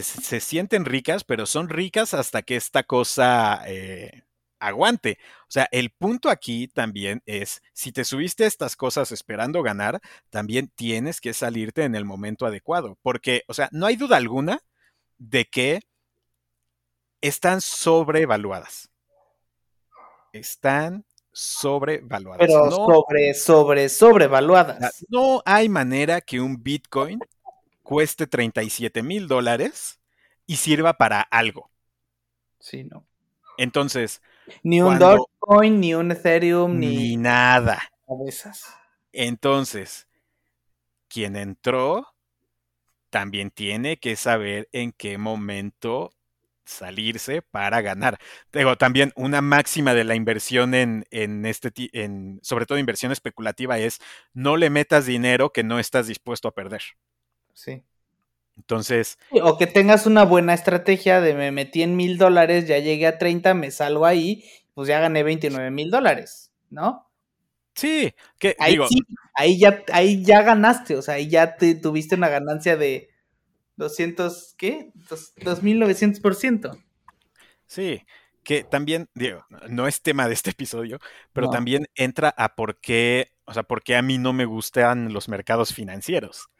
se, 0.00 0.40
sienten 0.40 0.84
ricas, 0.84 1.24
pero 1.24 1.44
son 1.44 1.68
ricas 1.68 2.14
hasta 2.14 2.42
que 2.42 2.56
esta 2.56 2.82
cosa 2.84 3.62
eh, 3.66 4.22
aguante. 4.58 5.18
O 5.42 5.50
sea, 5.50 5.68
el 5.70 5.90
punto 5.90 6.30
aquí 6.30 6.68
también 6.68 7.22
es, 7.26 7.62
si 7.74 7.92
te 7.92 8.04
subiste 8.04 8.44
a 8.44 8.46
estas 8.46 8.76
cosas 8.76 9.12
esperando 9.12 9.62
ganar, 9.62 10.00
también 10.30 10.68
tienes 10.74 11.20
que 11.20 11.34
salirte 11.34 11.84
en 11.84 11.94
el 11.94 12.04
momento 12.04 12.46
adecuado, 12.46 12.96
porque, 13.02 13.42
o 13.48 13.54
sea, 13.54 13.68
no 13.72 13.86
hay 13.86 13.96
duda 13.96 14.16
alguna 14.16 14.60
de 15.18 15.44
que 15.44 15.80
están 17.20 17.60
sobrevaluadas. 17.60 18.90
Están 20.32 21.04
sobrevaluadas. 21.32 22.46
Pero 22.46 22.70
sobre, 22.70 23.34
sobre, 23.34 23.88
sobrevaluadas. 23.88 25.04
No 25.08 25.42
hay 25.44 25.68
manera 25.68 26.20
que 26.20 26.40
un 26.40 26.62
Bitcoin 26.62 27.20
cueste 27.82 28.26
37 28.26 29.02
mil 29.02 29.28
dólares 29.28 30.00
y 30.46 30.56
sirva 30.56 30.94
para 30.94 31.20
algo. 31.20 31.70
Sí, 32.58 32.84
no. 32.84 33.06
Entonces, 33.58 34.22
ni 34.62 34.80
un 34.80 34.98
Dogecoin, 34.98 35.80
ni 35.80 35.94
un 35.94 36.10
Ethereum, 36.10 36.78
ni, 36.78 36.96
ni 36.96 37.16
nada. 37.16 37.82
Esas. 38.26 38.74
Entonces, 39.12 40.08
quien 41.08 41.36
entró 41.36 42.14
también 43.10 43.50
tiene 43.50 43.98
que 43.98 44.16
saber 44.16 44.68
en 44.72 44.92
qué 44.92 45.18
momento 45.18 46.12
salirse 46.64 47.42
para 47.42 47.82
ganar. 47.82 48.18
Digo, 48.52 48.76
también 48.76 49.12
una 49.16 49.42
máxima 49.42 49.94
de 49.94 50.04
la 50.04 50.14
inversión 50.14 50.74
en, 50.74 51.04
en 51.10 51.44
este, 51.44 51.72
en, 51.92 52.40
sobre 52.42 52.64
todo 52.66 52.78
inversión 52.78 53.12
especulativa, 53.12 53.78
es 53.78 53.98
no 54.32 54.56
le 54.56 54.70
metas 54.70 55.06
dinero 55.06 55.52
que 55.52 55.64
no 55.64 55.78
estás 55.78 56.06
dispuesto 56.06 56.48
a 56.48 56.54
perder. 56.54 56.82
Sí. 57.52 57.82
Entonces. 58.56 59.18
O 59.30 59.56
que 59.56 59.66
tengas 59.66 60.06
una 60.06 60.24
buena 60.24 60.54
estrategia 60.54 61.20
de 61.20 61.34
me 61.34 61.50
metí 61.52 61.82
en 61.82 61.96
mil 61.96 62.18
dólares, 62.18 62.66
ya 62.66 62.78
llegué 62.78 63.06
a 63.06 63.18
30, 63.18 63.54
me 63.54 63.70
salgo 63.70 64.06
ahí, 64.06 64.44
pues 64.74 64.88
ya 64.88 65.00
gané 65.00 65.22
29 65.22 65.70
mil 65.70 65.90
dólares, 65.90 66.52
¿no? 66.70 67.08
Sí, 67.74 68.12
que 68.38 68.54
ahí, 68.58 68.72
digo, 68.72 68.86
ahí, 69.34 69.58
ya, 69.58 69.82
ahí 69.92 70.22
ya 70.22 70.42
ganaste, 70.42 70.96
o 70.96 71.02
sea, 71.02 71.14
ahí 71.14 71.28
ya 71.28 71.56
te, 71.56 71.74
tuviste 71.74 72.16
una 72.16 72.28
ganancia 72.28 72.76
de 72.76 73.08
200, 73.76 74.54
¿qué? 74.58 74.90
2.900%. 75.08 76.78
Sí, 77.66 78.04
que 78.42 78.62
también, 78.64 79.08
digo, 79.14 79.46
no 79.70 79.88
es 79.88 80.02
tema 80.02 80.28
de 80.28 80.34
este 80.34 80.50
episodio, 80.50 80.98
pero 81.32 81.48
también 81.48 81.86
entra 81.94 82.34
a 82.36 82.54
por 82.54 82.78
qué, 82.78 83.32
o 83.46 83.54
sea, 83.54 83.62
por 83.62 83.82
qué 83.82 83.96
a 83.96 84.02
mí 84.02 84.18
no 84.18 84.34
me 84.34 84.44
gustan 84.44 85.14
los 85.14 85.30
mercados 85.30 85.72
financieros 85.72 86.50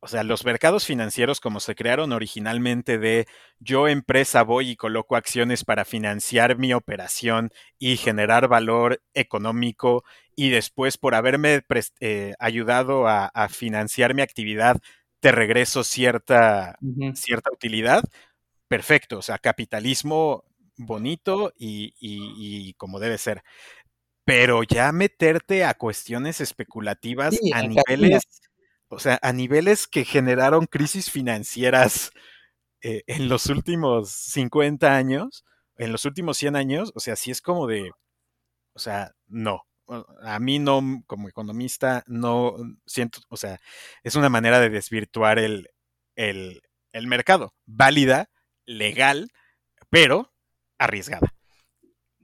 o 0.00 0.06
sea, 0.06 0.22
los 0.22 0.44
mercados 0.44 0.86
financieros 0.86 1.40
como 1.40 1.58
se 1.58 1.74
crearon 1.74 2.12
originalmente 2.12 2.98
de 2.98 3.26
yo 3.58 3.88
empresa 3.88 4.42
voy 4.42 4.70
y 4.70 4.76
coloco 4.76 5.16
acciones 5.16 5.64
para 5.64 5.84
financiar 5.84 6.56
mi 6.56 6.72
operación 6.72 7.50
y 7.78 7.96
generar 7.96 8.46
valor 8.46 9.02
económico 9.14 10.04
y 10.36 10.50
después 10.50 10.98
por 10.98 11.16
haberme 11.16 11.62
eh, 12.00 12.34
ayudado 12.38 13.08
a, 13.08 13.48
financiar 13.48 14.14
mi 14.14 14.22
actividad 14.22 14.80
te 15.20 15.32
regreso 15.32 15.82
cierta, 15.82 16.78
cierta 17.14 17.50
utilidad, 17.52 18.04
perfecto, 18.68 19.18
o 19.18 19.22
sea, 19.22 19.38
capitalismo 19.38 20.44
bonito 20.76 21.52
y, 21.58 22.72
como 22.74 23.00
debe 23.00 23.18
ser. 23.18 23.42
Pero 24.24 24.62
ya 24.62 24.92
meterte 24.92 25.64
a 25.64 25.74
cuestiones 25.74 26.40
especulativas 26.40 27.36
a 27.52 27.62
niveles 27.62 28.22
o 28.88 28.98
sea, 28.98 29.18
a 29.22 29.32
niveles 29.32 29.86
que 29.86 30.04
generaron 30.04 30.66
crisis 30.66 31.10
financieras 31.10 32.10
eh, 32.82 33.02
en 33.06 33.28
los 33.28 33.46
últimos 33.46 34.10
50 34.10 34.96
años, 34.96 35.44
en 35.76 35.92
los 35.92 36.04
últimos 36.04 36.38
100 36.38 36.56
años, 36.56 36.92
o 36.94 37.00
sea, 37.00 37.16
sí 37.16 37.30
es 37.30 37.40
como 37.40 37.66
de, 37.66 37.92
o 38.74 38.78
sea, 38.78 39.14
no. 39.26 39.62
A 40.22 40.38
mí 40.38 40.58
no, 40.58 41.02
como 41.06 41.28
economista, 41.28 42.04
no 42.06 42.56
siento, 42.86 43.20
o 43.28 43.36
sea, 43.36 43.58
es 44.02 44.16
una 44.16 44.28
manera 44.28 44.60
de 44.60 44.68
desvirtuar 44.68 45.38
el, 45.38 45.70
el, 46.14 46.60
el 46.92 47.06
mercado. 47.06 47.54
Válida, 47.64 48.28
legal, 48.66 49.30
pero 49.88 50.32
arriesgada. 50.78 51.34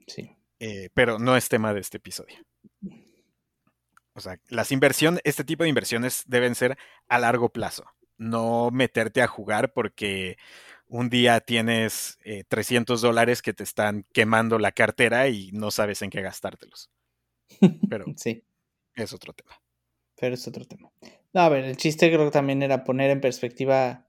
Sí. 0.07 0.37
Eh, 0.59 0.89
pero 0.93 1.19
no 1.19 1.35
es 1.35 1.49
tema 1.49 1.73
de 1.73 1.81
este 1.81 1.97
episodio. 1.97 2.37
O 4.15 4.21
sea, 4.21 4.39
las 4.47 4.71
inversiones, 4.71 5.21
este 5.25 5.43
tipo 5.43 5.63
de 5.63 5.69
inversiones 5.69 6.23
deben 6.25 6.55
ser 6.55 6.77
a 7.09 7.19
largo 7.19 7.49
plazo, 7.49 7.85
no 8.17 8.71
meterte 8.71 9.21
a 9.21 9.27
jugar 9.27 9.73
porque 9.73 10.37
un 10.87 11.09
día 11.09 11.41
tienes 11.41 12.17
300 12.47 13.01
eh, 13.03 13.07
dólares 13.07 13.41
que 13.41 13.53
te 13.53 13.63
están 13.63 14.05
quemando 14.13 14.57
la 14.57 14.71
cartera 14.71 15.27
y 15.27 15.51
no 15.51 15.69
sabes 15.69 16.01
en 16.01 16.09
qué 16.09 16.21
gastártelos. 16.21 16.89
Pero 17.89 18.05
sí. 18.15 18.43
es 18.95 19.11
otro 19.11 19.33
tema. 19.33 19.51
Pero 20.17 20.35
es 20.35 20.47
otro 20.47 20.65
tema. 20.65 20.89
No, 21.33 21.41
a 21.41 21.49
ver, 21.49 21.65
el 21.65 21.75
chiste 21.75 22.09
creo 22.09 22.25
que 22.25 22.31
también 22.31 22.63
era 22.63 22.85
poner 22.85 23.09
en 23.09 23.19
perspectiva 23.19 24.07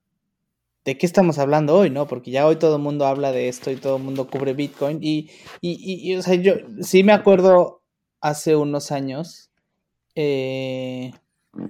de 0.85 0.97
qué 0.97 1.05
estamos 1.05 1.37
hablando 1.37 1.75
hoy, 1.75 1.89
¿no? 1.89 2.07
Porque 2.07 2.31
ya 2.31 2.47
hoy 2.47 2.55
todo 2.55 2.77
el 2.77 2.81
mundo 2.81 3.05
habla 3.05 3.33
de 3.33 3.49
esto 3.49 3.71
y 3.71 3.75
todo 3.75 3.97
el 3.97 4.03
mundo 4.03 4.29
cubre 4.29 4.53
Bitcoin. 4.53 4.99
Y, 5.01 5.29
y, 5.59 6.11
y, 6.11 6.15
o 6.15 6.21
sea, 6.21 6.35
yo 6.35 6.53
sí 6.79 7.03
me 7.03 7.11
acuerdo 7.11 7.83
hace 8.21 8.55
unos 8.55 8.93
años 8.93 9.46
eh, 10.19 11.11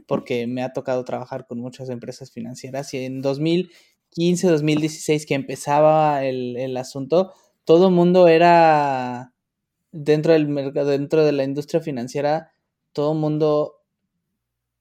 porque 0.08 0.48
me 0.48 0.64
ha 0.64 0.72
tocado 0.72 1.04
trabajar 1.04 1.45
con 1.48 1.60
muchas 1.60 1.89
empresas 1.89 2.32
financieras 2.32 2.93
y 2.93 3.04
en 3.04 3.22
2015, 3.22 4.48
2016 4.48 5.26
que 5.26 5.34
empezaba 5.34 6.24
el, 6.24 6.78
asunto, 6.78 7.34
todo 7.66 7.88
el 7.89 7.93
mundo 7.93 8.30
era 8.30 9.34
dentro 9.91 10.32
del 10.32 10.48
mercado, 10.48 10.91
dentro 10.91 11.26
de 11.26 11.34
la 11.34 11.43
industria 11.43 11.82
financiera, 11.82 12.54
todo 12.93 13.12
el 13.12 13.20
mundo 13.20 13.82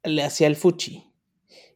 le 0.04 0.22
hacía 0.22 0.46
el 0.46 0.54
fuchi 0.54 1.12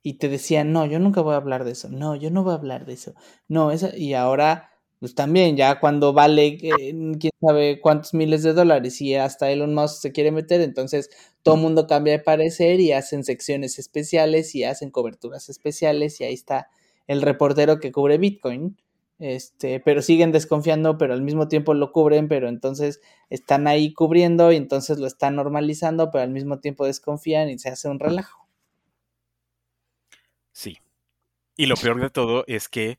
y 0.01 0.15
te 0.15 0.29
decía, 0.29 0.63
no, 0.63 0.87
yo 0.87 1.01
nunca 1.01 1.23
voy 1.23 1.35
a 1.35 1.39
hablar 1.39 1.65
de 1.65 1.73
eso, 1.73 1.89
no, 1.89 2.15
yo 2.15 2.31
no 2.31 2.45
voy 2.45 2.53
a 2.53 2.57
hablar 2.57 2.87
de 2.87 2.93
eso, 2.93 3.15
no, 3.49 3.73
eso, 3.73 3.89
y 3.97 4.15
ahora 4.15 4.70
pues 5.01 5.15
también 5.15 5.57
ya 5.57 5.81
cuando 5.81 6.13
vale 6.13 6.59
eh, 6.61 6.95
quién 7.19 7.33
sabe 7.41 7.81
cuántos 7.81 8.13
miles 8.13 8.43
de 8.43 8.53
dólares 8.53 9.01
y 9.01 9.15
hasta 9.15 9.51
Elon 9.51 9.75
Musk 9.75 10.03
se 10.03 10.13
quiere 10.13 10.31
meter, 10.31 10.61
entonces 10.61 11.11
todo 11.43 11.55
el 11.55 11.63
mundo 11.63 11.87
cambia 11.87 12.13
de 12.13 12.19
parecer 12.19 12.81
y 12.81 12.93
hacen 12.93 13.25
secciones 13.25 13.79
especiales 13.79 14.55
y 14.55 14.65
hacen 14.65 14.91
coberturas 14.91 15.49
especiales 15.49 16.21
y 16.21 16.25
ahí 16.25 16.35
está 16.35 16.69
el 17.07 17.23
reportero 17.23 17.81
que 17.81 17.93
cubre 17.93 18.19
Bitcoin, 18.19 18.77
este, 19.19 19.81
pero 19.81 20.03
siguen 20.03 20.33
desconfiando, 20.33 20.99
pero 20.99 21.15
al 21.15 21.23
mismo 21.23 21.49
tiempo 21.49 21.73
lo 21.73 21.93
cubren, 21.93 22.29
pero 22.29 22.49
entonces 22.49 23.01
están 23.31 23.67
ahí 23.67 23.95
cubriendo 23.95 24.53
y 24.53 24.57
entonces 24.57 24.99
lo 24.99 25.07
están 25.07 25.35
normalizando, 25.37 26.11
pero 26.11 26.25
al 26.25 26.31
mismo 26.31 26.61
tiempo 26.61 26.85
desconfían 26.85 27.49
y 27.49 27.59
se 27.59 27.71
hace 27.71 27.89
un 27.89 28.01
relajo. 28.01 28.47
Sí. 30.53 30.77
Y 31.57 31.67
lo 31.67 31.77
peor 31.77 32.01
de 32.01 32.11
todo 32.11 32.45
es 32.47 32.69
que 32.69 32.99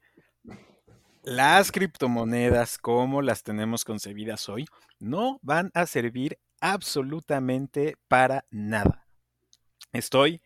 las 1.24 1.72
criptomonedas 1.72 2.78
como 2.78 3.22
las 3.22 3.44
tenemos 3.44 3.86
concebidas 3.86 4.50
hoy 4.50 4.66
no 5.00 5.40
van 5.42 5.72
a 5.74 5.86
servir 5.86 6.40
absolutamente 6.60 7.98
para 8.08 8.46
nada. 8.50 9.08
Estoy 9.94 10.42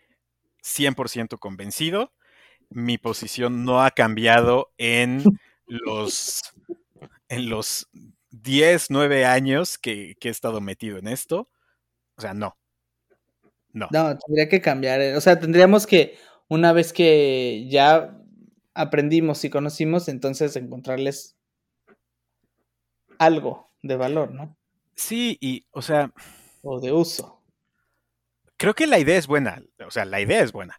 100% 0.63 1.37
convencido. 1.39 2.11
Mi 2.69 2.97
posición 2.97 3.63
no 3.63 3.83
ha 3.83 3.91
cambiado 3.91 4.71
en 4.77 5.23
los, 5.67 6.41
en 7.29 7.49
los 7.49 7.87
10, 8.31 8.89
9 8.89 9.25
años 9.25 9.77
que, 9.77 10.15
he 10.19 10.29
estado 10.29 10.61
metido 10.61 10.97
en 10.97 11.07
esto. 11.07 11.49
O 12.17 12.21
sea, 12.21 12.33
no. 12.33 12.57
No. 13.71 13.87
No, 13.91 14.17
tendría 14.17 14.49
que 14.49 14.61
cambiar. 14.61 15.01
eh, 15.01 15.15
O 15.15 15.21
sea, 15.21 15.39
tendríamos 15.39 15.85
que, 15.85 16.17
una 16.47 16.71
vez 16.71 16.93
que 16.93 17.67
ya 17.69 18.17
aprendimos 18.75 19.43
y 19.45 19.49
conocimos, 19.49 20.07
entonces 20.09 20.55
encontrarles 20.55 21.35
algo 23.19 23.71
de 23.81 23.97
valor, 23.97 24.31
¿no? 24.31 24.57
Sí, 24.95 25.37
y, 25.41 25.65
o 25.71 25.81
sea, 25.81 26.11
O 26.63 26.81
de 26.81 26.91
uso. 26.91 27.41
creo 28.57 28.73
que 28.73 28.87
la 28.87 28.99
idea 28.99 29.17
es 29.17 29.27
buena. 29.27 29.61
O 29.85 29.91
sea, 29.91 30.05
la 30.05 30.21
idea 30.21 30.41
es 30.41 30.51
buena. 30.51 30.77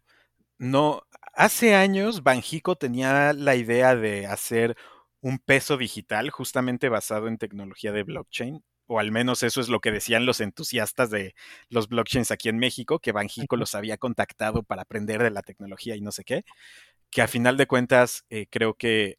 No, 0.58 1.02
hace 1.34 1.74
años 1.74 2.22
Banjico 2.22 2.76
tenía 2.76 3.32
la 3.34 3.56
idea 3.56 3.96
de 3.96 4.26
hacer 4.26 4.76
un 5.20 5.38
peso 5.40 5.76
digital 5.78 6.30
justamente 6.30 6.88
basado 6.90 7.28
en 7.28 7.38
tecnología 7.38 7.92
de 7.92 8.04
blockchain, 8.04 8.64
o 8.86 9.00
al 9.00 9.12
menos 9.12 9.42
eso 9.42 9.60
es 9.60 9.68
lo 9.68 9.80
que 9.80 9.92
decían 9.92 10.26
los 10.26 10.40
entusiastas 10.40 11.10
de 11.10 11.34
los 11.70 11.88
blockchains 11.88 12.30
aquí 12.32 12.48
en 12.50 12.58
México, 12.58 13.00
que 13.00 13.12
Banjico 13.12 13.56
los 13.56 13.74
había 13.74 13.98
contactado 13.98 14.62
para 14.64 14.82
aprender 14.82 15.22
de 15.22 15.30
la 15.30 15.42
tecnología 15.42 15.96
y 15.96 16.02
no 16.02 16.12
sé 16.12 16.24
qué, 16.24 16.44
que 17.16 17.22
a 17.22 17.28
final 17.28 17.56
de 17.56 17.66
cuentas 17.66 18.26
eh, 18.28 18.46
creo 18.50 18.74
que 18.74 19.18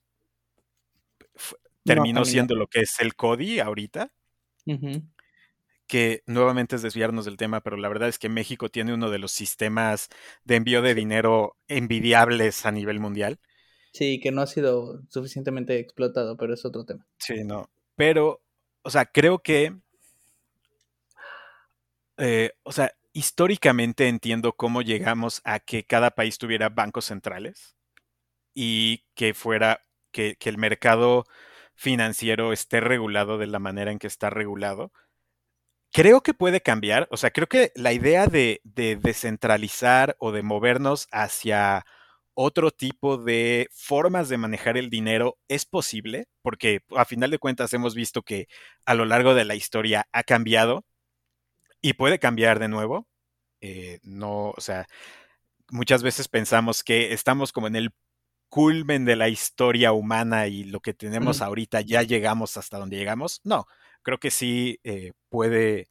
No 1.33 1.57
terminó 1.83 2.25
siendo 2.25 2.53
lo 2.53 2.67
que 2.67 2.81
es 2.81 2.99
el 2.99 3.15
CODI 3.15 3.59
ahorita, 3.59 4.13
que 5.87 6.21
nuevamente 6.27 6.75
es 6.75 6.83
desviarnos 6.83 7.25
del 7.25 7.37
tema, 7.37 7.61
pero 7.61 7.75
la 7.75 7.89
verdad 7.89 8.07
es 8.07 8.19
que 8.19 8.29
México 8.29 8.69
tiene 8.69 8.93
uno 8.93 9.09
de 9.09 9.17
los 9.17 9.31
sistemas 9.31 10.09
de 10.43 10.57
envío 10.57 10.83
de 10.83 10.93
dinero 10.93 11.57
envidiables 11.67 12.67
a 12.67 12.71
nivel 12.71 12.99
mundial. 12.99 13.39
Sí, 13.93 14.19
que 14.19 14.31
no 14.31 14.41
ha 14.41 14.45
sido 14.45 15.01
suficientemente 15.09 15.79
explotado, 15.79 16.37
pero 16.37 16.53
es 16.53 16.63
otro 16.65 16.85
tema. 16.85 17.03
Sí, 17.17 17.43
no. 17.43 17.71
Pero, 17.95 18.43
o 18.83 18.91
sea, 18.91 19.07
creo 19.07 19.39
que, 19.39 19.75
eh, 22.17 22.51
o 22.61 22.71
sea, 22.71 22.91
históricamente 23.11 24.07
entiendo 24.07 24.53
cómo 24.53 24.83
llegamos 24.83 25.41
a 25.45 25.59
que 25.59 25.83
cada 25.83 26.11
país 26.11 26.37
tuviera 26.37 26.69
bancos 26.69 27.05
centrales 27.05 27.76
y 28.59 29.05
que 29.13 29.35
fuera, 29.35 29.81
que, 30.11 30.35
que 30.35 30.49
el 30.49 30.57
mercado 30.57 31.25
financiero 31.75 32.51
esté 32.51 32.79
regulado 32.79 33.37
de 33.37 33.45
la 33.45 33.59
manera 33.59 33.91
en 33.91 33.99
que 33.99 34.07
está 34.07 34.31
regulado. 34.31 34.91
Creo 35.93 36.21
que 36.21 36.33
puede 36.33 36.61
cambiar, 36.61 37.07
o 37.11 37.17
sea, 37.17 37.29
creo 37.29 37.45
que 37.45 37.71
la 37.75 37.93
idea 37.93 38.25
de, 38.25 38.61
de 38.63 38.95
descentralizar 38.95 40.15
o 40.19 40.31
de 40.31 40.41
movernos 40.41 41.07
hacia 41.11 41.85
otro 42.33 42.71
tipo 42.71 43.17
de 43.17 43.69
formas 43.71 44.27
de 44.27 44.37
manejar 44.37 44.75
el 44.75 44.89
dinero 44.89 45.37
es 45.47 45.65
posible, 45.65 46.27
porque 46.41 46.81
a 46.95 47.05
final 47.05 47.29
de 47.29 47.37
cuentas 47.37 47.71
hemos 47.73 47.93
visto 47.93 48.23
que 48.23 48.47
a 48.85 48.95
lo 48.95 49.05
largo 49.05 49.35
de 49.35 49.45
la 49.45 49.53
historia 49.53 50.07
ha 50.11 50.23
cambiado 50.23 50.83
y 51.79 51.93
puede 51.93 52.17
cambiar 52.17 52.57
de 52.57 52.69
nuevo. 52.69 53.07
Eh, 53.61 53.99
no, 54.01 54.49
o 54.49 54.61
sea, 54.61 54.87
muchas 55.69 56.01
veces 56.01 56.27
pensamos 56.27 56.83
que 56.83 57.13
estamos 57.13 57.51
como 57.51 57.67
en 57.67 57.75
el 57.75 57.91
culmen 58.49 59.05
de 59.05 59.15
la 59.15 59.29
historia 59.29 59.91
humana 59.91 60.47
y 60.47 60.63
lo 60.63 60.79
que 60.79 60.93
tenemos 60.93 61.41
ahorita 61.41 61.81
ya 61.81 62.03
llegamos 62.03 62.57
hasta 62.57 62.77
donde 62.77 62.97
llegamos. 62.97 63.41
No, 63.43 63.67
creo 64.01 64.19
que 64.19 64.31
sí 64.31 64.79
eh, 64.83 65.13
puede 65.29 65.89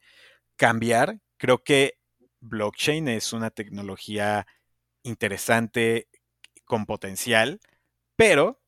cambiar. 0.55 1.19
Creo 1.37 1.63
que 1.63 1.97
blockchain 2.39 3.07
es 3.07 3.33
una 3.33 3.51
tecnología 3.51 4.47
interesante 5.03 6.07
con 6.65 6.85
potencial, 6.85 7.59
pero 8.15 8.59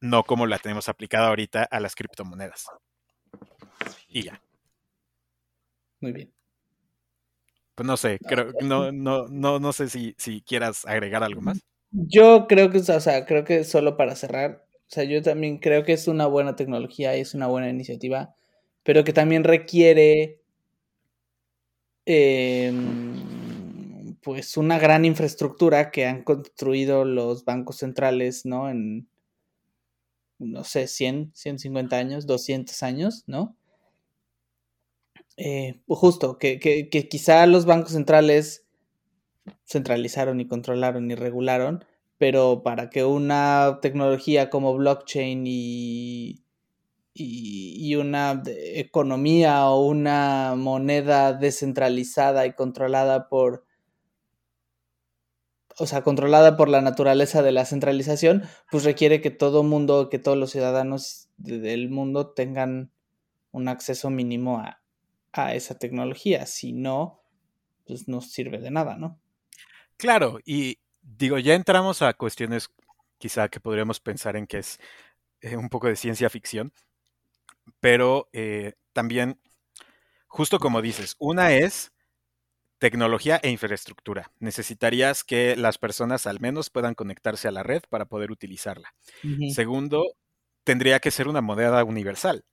no 0.00 0.24
como 0.24 0.46
la 0.46 0.58
tenemos 0.58 0.88
aplicada 0.88 1.28
ahorita 1.28 1.64
a 1.64 1.80
las 1.80 1.94
criptomonedas. 1.94 2.66
Y 4.08 4.24
ya. 4.24 4.40
Muy 6.00 6.12
bien. 6.12 6.34
Pues 7.74 7.86
no 7.86 7.96
sé, 7.96 8.20
creo, 8.20 8.52
no, 8.60 8.92
no, 8.92 9.26
no, 9.26 9.58
no 9.58 9.72
sé 9.72 9.88
si, 9.88 10.14
si 10.16 10.42
quieras 10.42 10.84
agregar 10.86 11.24
algo 11.24 11.40
más. 11.40 11.60
Yo 11.96 12.46
creo 12.48 12.70
que, 12.70 12.78
o 12.78 13.00
sea, 13.00 13.24
creo 13.24 13.44
que 13.44 13.62
solo 13.64 13.96
para 13.96 14.16
cerrar, 14.16 14.66
o 14.72 14.90
sea, 14.90 15.04
yo 15.04 15.22
también 15.22 15.58
creo 15.58 15.84
que 15.84 15.92
es 15.92 16.08
una 16.08 16.26
buena 16.26 16.56
tecnología 16.56 17.16
y 17.16 17.20
es 17.20 17.34
una 17.34 17.46
buena 17.46 17.68
iniciativa, 17.70 18.34
pero 18.82 19.04
que 19.04 19.12
también 19.12 19.44
requiere 19.44 20.40
em, 22.06 24.14
pues 24.22 24.56
una 24.56 24.78
gran 24.78 25.04
infraestructura 25.04 25.90
que 25.90 26.06
han 26.06 26.22
construido 26.22 27.04
los 27.04 27.44
bancos 27.44 27.76
centrales, 27.78 28.44
¿no? 28.46 28.70
En, 28.70 29.08
no 30.38 30.62
sé, 30.62 30.86
100, 30.86 31.32
150 31.34 31.96
años, 31.96 32.24
200 32.26 32.82
años, 32.84 33.24
¿no? 33.26 33.56
Eh, 35.36 35.80
justo, 35.88 36.38
que, 36.38 36.58
que, 36.60 36.88
que 36.88 37.08
quizá 37.08 37.46
los 37.46 37.66
bancos 37.66 37.92
centrales 37.92 38.63
centralizaron 39.64 40.40
y 40.40 40.46
controlaron 40.48 41.10
y 41.10 41.14
regularon, 41.14 41.84
pero 42.18 42.62
para 42.62 42.90
que 42.90 43.04
una 43.04 43.78
tecnología 43.82 44.50
como 44.50 44.74
blockchain 44.76 45.44
y, 45.46 46.44
y, 47.14 47.76
y 47.78 47.96
una 47.96 48.42
economía 48.46 49.66
o 49.70 49.86
una 49.86 50.54
moneda 50.56 51.32
descentralizada 51.34 52.46
y 52.46 52.54
controlada 52.54 53.28
por, 53.28 53.64
o 55.78 55.86
sea, 55.86 56.02
controlada 56.02 56.56
por 56.56 56.68
la 56.68 56.80
naturaleza 56.80 57.42
de 57.42 57.52
la 57.52 57.64
centralización, 57.64 58.44
pues 58.70 58.84
requiere 58.84 59.20
que 59.20 59.30
todo 59.30 59.62
mundo, 59.62 60.08
que 60.08 60.18
todos 60.18 60.38
los 60.38 60.50
ciudadanos 60.50 61.28
de- 61.36 61.58
del 61.58 61.90
mundo 61.90 62.30
tengan 62.32 62.92
un 63.52 63.68
acceso 63.68 64.10
mínimo 64.10 64.58
a, 64.60 64.82
a 65.32 65.54
esa 65.54 65.78
tecnología. 65.78 66.46
Si 66.46 66.72
no, 66.72 67.22
pues 67.86 68.08
no 68.08 68.20
sirve 68.22 68.58
de 68.60 68.70
nada, 68.72 68.96
¿no? 68.98 69.20
Claro, 69.96 70.38
y 70.44 70.78
digo, 71.02 71.38
ya 71.38 71.54
entramos 71.54 72.02
a 72.02 72.12
cuestiones 72.14 72.68
quizá 73.18 73.48
que 73.48 73.60
podríamos 73.60 74.00
pensar 74.00 74.36
en 74.36 74.46
que 74.46 74.58
es 74.58 74.78
eh, 75.40 75.56
un 75.56 75.68
poco 75.68 75.88
de 75.88 75.96
ciencia 75.96 76.30
ficción, 76.30 76.72
pero 77.80 78.28
eh, 78.32 78.74
también, 78.92 79.40
justo 80.26 80.58
como 80.58 80.82
dices, 80.82 81.16
una 81.18 81.52
es 81.52 81.92
tecnología 82.78 83.40
e 83.42 83.50
infraestructura. 83.50 84.30
Necesitarías 84.40 85.24
que 85.24 85.56
las 85.56 85.78
personas 85.78 86.26
al 86.26 86.40
menos 86.40 86.70
puedan 86.70 86.94
conectarse 86.94 87.48
a 87.48 87.52
la 87.52 87.62
red 87.62 87.82
para 87.88 88.06
poder 88.06 88.30
utilizarla. 88.30 88.94
Segundo, 89.48 90.16
tendría 90.64 91.00
que 91.00 91.10
ser 91.10 91.28
una 91.28 91.40
moneda 91.40 91.82
universal. 91.84 92.44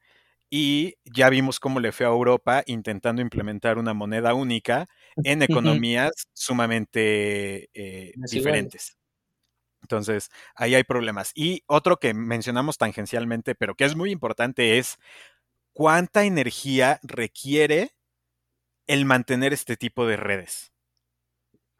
Y 0.54 0.98
ya 1.06 1.30
vimos 1.30 1.62
cómo 1.62 1.80
le 1.80 1.94
fue 1.94 2.06
a 2.06 2.10
Europa 2.10 2.62
intentando 2.66 3.22
implementar 3.22 3.78
una 3.78 3.94
moneda 3.94 4.34
única 4.34 4.90
en 5.24 5.42
economías 5.44 6.12
sumamente 6.34 7.70
eh, 7.74 8.12
diferentes. 8.30 8.98
Entonces, 9.82 10.30
ahí 10.54 10.76
hay 10.76 10.84
problemas. 10.84 11.32
Y 11.36 11.64
otro 11.68 11.98
que 11.98 12.14
mencionamos 12.14 12.78
tangencialmente, 12.78 13.56
pero 13.56 13.76
que 13.76 13.86
es 13.86 13.96
muy 13.96 14.12
importante, 14.12 14.78
es 14.78 15.00
cuánta 15.72 16.26
energía 16.26 17.00
requiere 17.02 17.92
el 18.88 19.06
mantener 19.06 19.54
este 19.54 19.78
tipo 19.78 20.06
de 20.06 20.18
redes. 20.18 20.74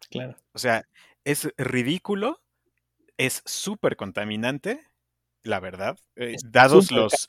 Claro. 0.10 0.38
O 0.54 0.60
sea, 0.60 0.88
es 1.26 1.50
ridículo, 1.58 2.42
es 3.18 3.44
súper 3.46 3.98
contaminante, 3.98 4.88
la 5.44 5.60
verdad. 5.60 6.00
eh, 6.16 6.36
dados 6.46 6.90
los. 6.90 7.28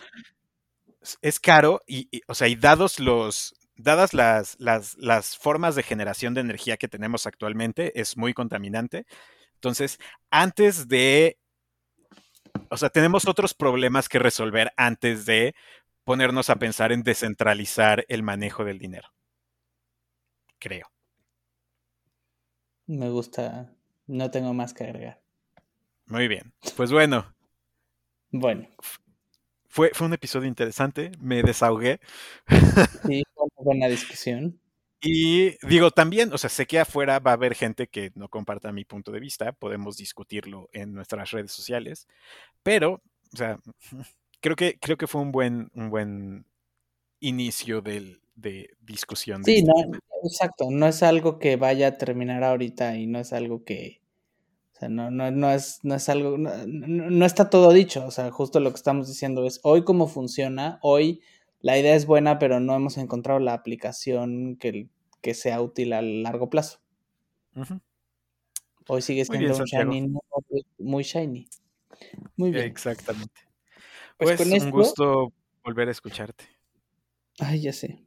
Es 1.20 1.40
caro 1.40 1.80
y, 1.86 2.08
y, 2.16 2.22
o 2.28 2.34
sea, 2.34 2.48
y 2.48 2.56
dados 2.56 3.00
los. 3.00 3.54
Dadas 3.74 4.14
las, 4.14 4.54
las, 4.60 4.96
las 4.98 5.36
formas 5.36 5.74
de 5.74 5.82
generación 5.82 6.34
de 6.34 6.42
energía 6.42 6.76
que 6.76 6.88
tenemos 6.88 7.26
actualmente, 7.26 7.98
es 8.00 8.16
muy 8.16 8.34
contaminante. 8.34 9.06
Entonces, 9.54 9.98
antes 10.30 10.88
de. 10.88 11.38
O 12.68 12.76
sea, 12.76 12.90
tenemos 12.90 13.26
otros 13.26 13.54
problemas 13.54 14.08
que 14.08 14.18
resolver 14.18 14.72
antes 14.76 15.26
de 15.26 15.54
ponernos 16.04 16.50
a 16.50 16.56
pensar 16.56 16.92
en 16.92 17.02
descentralizar 17.02 18.04
el 18.08 18.22
manejo 18.22 18.64
del 18.64 18.78
dinero. 18.78 19.08
Creo. 20.58 20.86
Me 22.86 23.08
gusta. 23.10 23.74
No 24.06 24.30
tengo 24.30 24.54
más 24.54 24.74
que 24.74 24.84
agregar. 24.84 25.20
Muy 26.06 26.28
bien. 26.28 26.54
Pues 26.76 26.92
bueno, 26.92 27.34
Bueno, 28.30 28.68
fue, 29.72 29.90
fue 29.94 30.06
un 30.06 30.12
episodio 30.12 30.46
interesante. 30.46 31.12
Me 31.18 31.42
desahogué. 31.42 31.98
sí, 33.06 33.22
fue 33.34 33.44
una 33.44 33.64
buena 33.64 33.88
discusión. 33.88 34.60
Y 35.00 35.56
digo 35.66 35.90
también, 35.90 36.30
o 36.34 36.36
sea, 36.36 36.50
sé 36.50 36.66
que 36.66 36.78
afuera 36.78 37.18
va 37.20 37.30
a 37.30 37.34
haber 37.34 37.54
gente 37.54 37.88
que 37.88 38.12
no 38.14 38.28
comparta 38.28 38.70
mi 38.70 38.84
punto 38.84 39.12
de 39.12 39.18
vista, 39.18 39.52
podemos 39.52 39.96
discutirlo 39.96 40.68
en 40.74 40.92
nuestras 40.92 41.30
redes 41.30 41.52
sociales, 41.52 42.06
pero 42.62 43.02
O 43.32 43.36
sea, 43.36 43.58
creo 44.40 44.56
que, 44.56 44.78
creo 44.78 44.98
que 44.98 45.06
fue 45.06 45.22
un 45.22 45.32
buen, 45.32 45.70
un 45.74 45.88
buen 45.88 46.44
inicio 47.20 47.80
del, 47.80 48.20
de 48.34 48.76
discusión. 48.82 49.42
Sí, 49.42 49.62
no, 49.62 49.72
exacto. 50.22 50.66
No 50.70 50.86
es 50.86 51.02
algo 51.02 51.38
que 51.38 51.56
vaya 51.56 51.88
a 51.88 51.96
terminar 51.96 52.44
ahorita 52.44 52.98
y 52.98 53.06
no 53.06 53.20
es 53.20 53.32
algo 53.32 53.64
que. 53.64 54.01
Sea, 54.82 54.88
no, 54.88 55.12
no, 55.12 55.30
no 55.30 55.52
es, 55.52 55.78
no 55.84 55.94
es 55.94 56.08
algo. 56.08 56.36
No, 56.38 56.50
no, 56.66 57.24
está 57.24 57.50
todo 57.50 57.72
dicho. 57.72 58.04
O 58.04 58.10
sea, 58.10 58.32
justo 58.32 58.58
lo 58.58 58.70
que 58.70 58.76
estamos 58.76 59.06
diciendo 59.06 59.46
es 59.46 59.60
hoy 59.62 59.84
cómo 59.84 60.08
funciona. 60.08 60.80
Hoy 60.82 61.22
la 61.60 61.78
idea 61.78 61.94
es 61.94 62.04
buena, 62.04 62.40
pero 62.40 62.58
no 62.58 62.74
hemos 62.74 62.98
encontrado 62.98 63.38
la 63.38 63.54
aplicación 63.54 64.56
que, 64.56 64.88
que 65.20 65.34
sea 65.34 65.60
útil 65.60 65.92
a 65.92 66.02
largo 66.02 66.50
plazo. 66.50 66.80
Hoy 68.88 69.02
sigue 69.02 69.24
siendo 69.24 69.56
un 69.56 69.64
shiny 69.64 70.12
muy 70.78 71.04
shiny. 71.04 71.46
Muy 72.34 72.50
bien. 72.50 72.64
Exactamente. 72.64 73.40
Pues, 74.18 74.36
pues 74.36 74.62
un 74.64 74.70
gusto 74.72 75.32
volver 75.62 75.86
a 75.86 75.92
escucharte. 75.92 76.44
Ay, 77.38 77.60
ya 77.60 77.72
sé. 77.72 78.04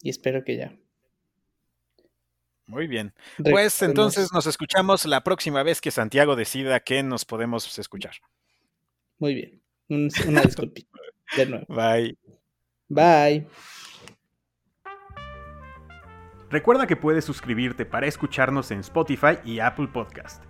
Y 0.00 0.10
espero 0.10 0.44
que 0.44 0.56
ya. 0.56 0.78
Muy 2.68 2.86
bien. 2.86 3.14
Pues 3.42 3.80
entonces 3.82 4.30
nos 4.32 4.46
escuchamos 4.46 5.06
la 5.06 5.24
próxima 5.24 5.62
vez 5.62 5.80
que 5.80 5.90
Santiago 5.90 6.36
decida 6.36 6.80
que 6.80 7.02
nos 7.02 7.24
podemos 7.24 7.78
escuchar. 7.78 8.12
Muy 9.18 9.34
bien. 9.34 9.62
Una 9.88 10.42
disculpita. 10.42 10.98
De 11.36 11.46
nuevo. 11.46 11.66
Bye. 11.68 12.16
Bye. 12.88 13.48
Recuerda 16.50 16.86
que 16.86 16.96
puedes 16.96 17.24
suscribirte 17.24 17.86
para 17.86 18.06
escucharnos 18.06 18.70
en 18.70 18.80
Spotify 18.80 19.38
y 19.44 19.60
Apple 19.60 19.88
Podcast. 19.88 20.42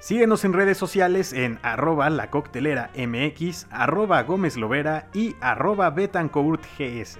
Síguenos 0.00 0.44
en 0.44 0.54
redes 0.54 0.78
sociales 0.78 1.32
en 1.34 1.58
arroba 1.62 2.08
la 2.08 2.30
coctelera 2.30 2.90
mx, 2.96 3.66
arroba 3.70 4.22
gómez 4.22 4.56
lovera 4.56 5.10
y 5.12 5.34
arroba 5.40 5.90
betancourtgs. 5.90 7.18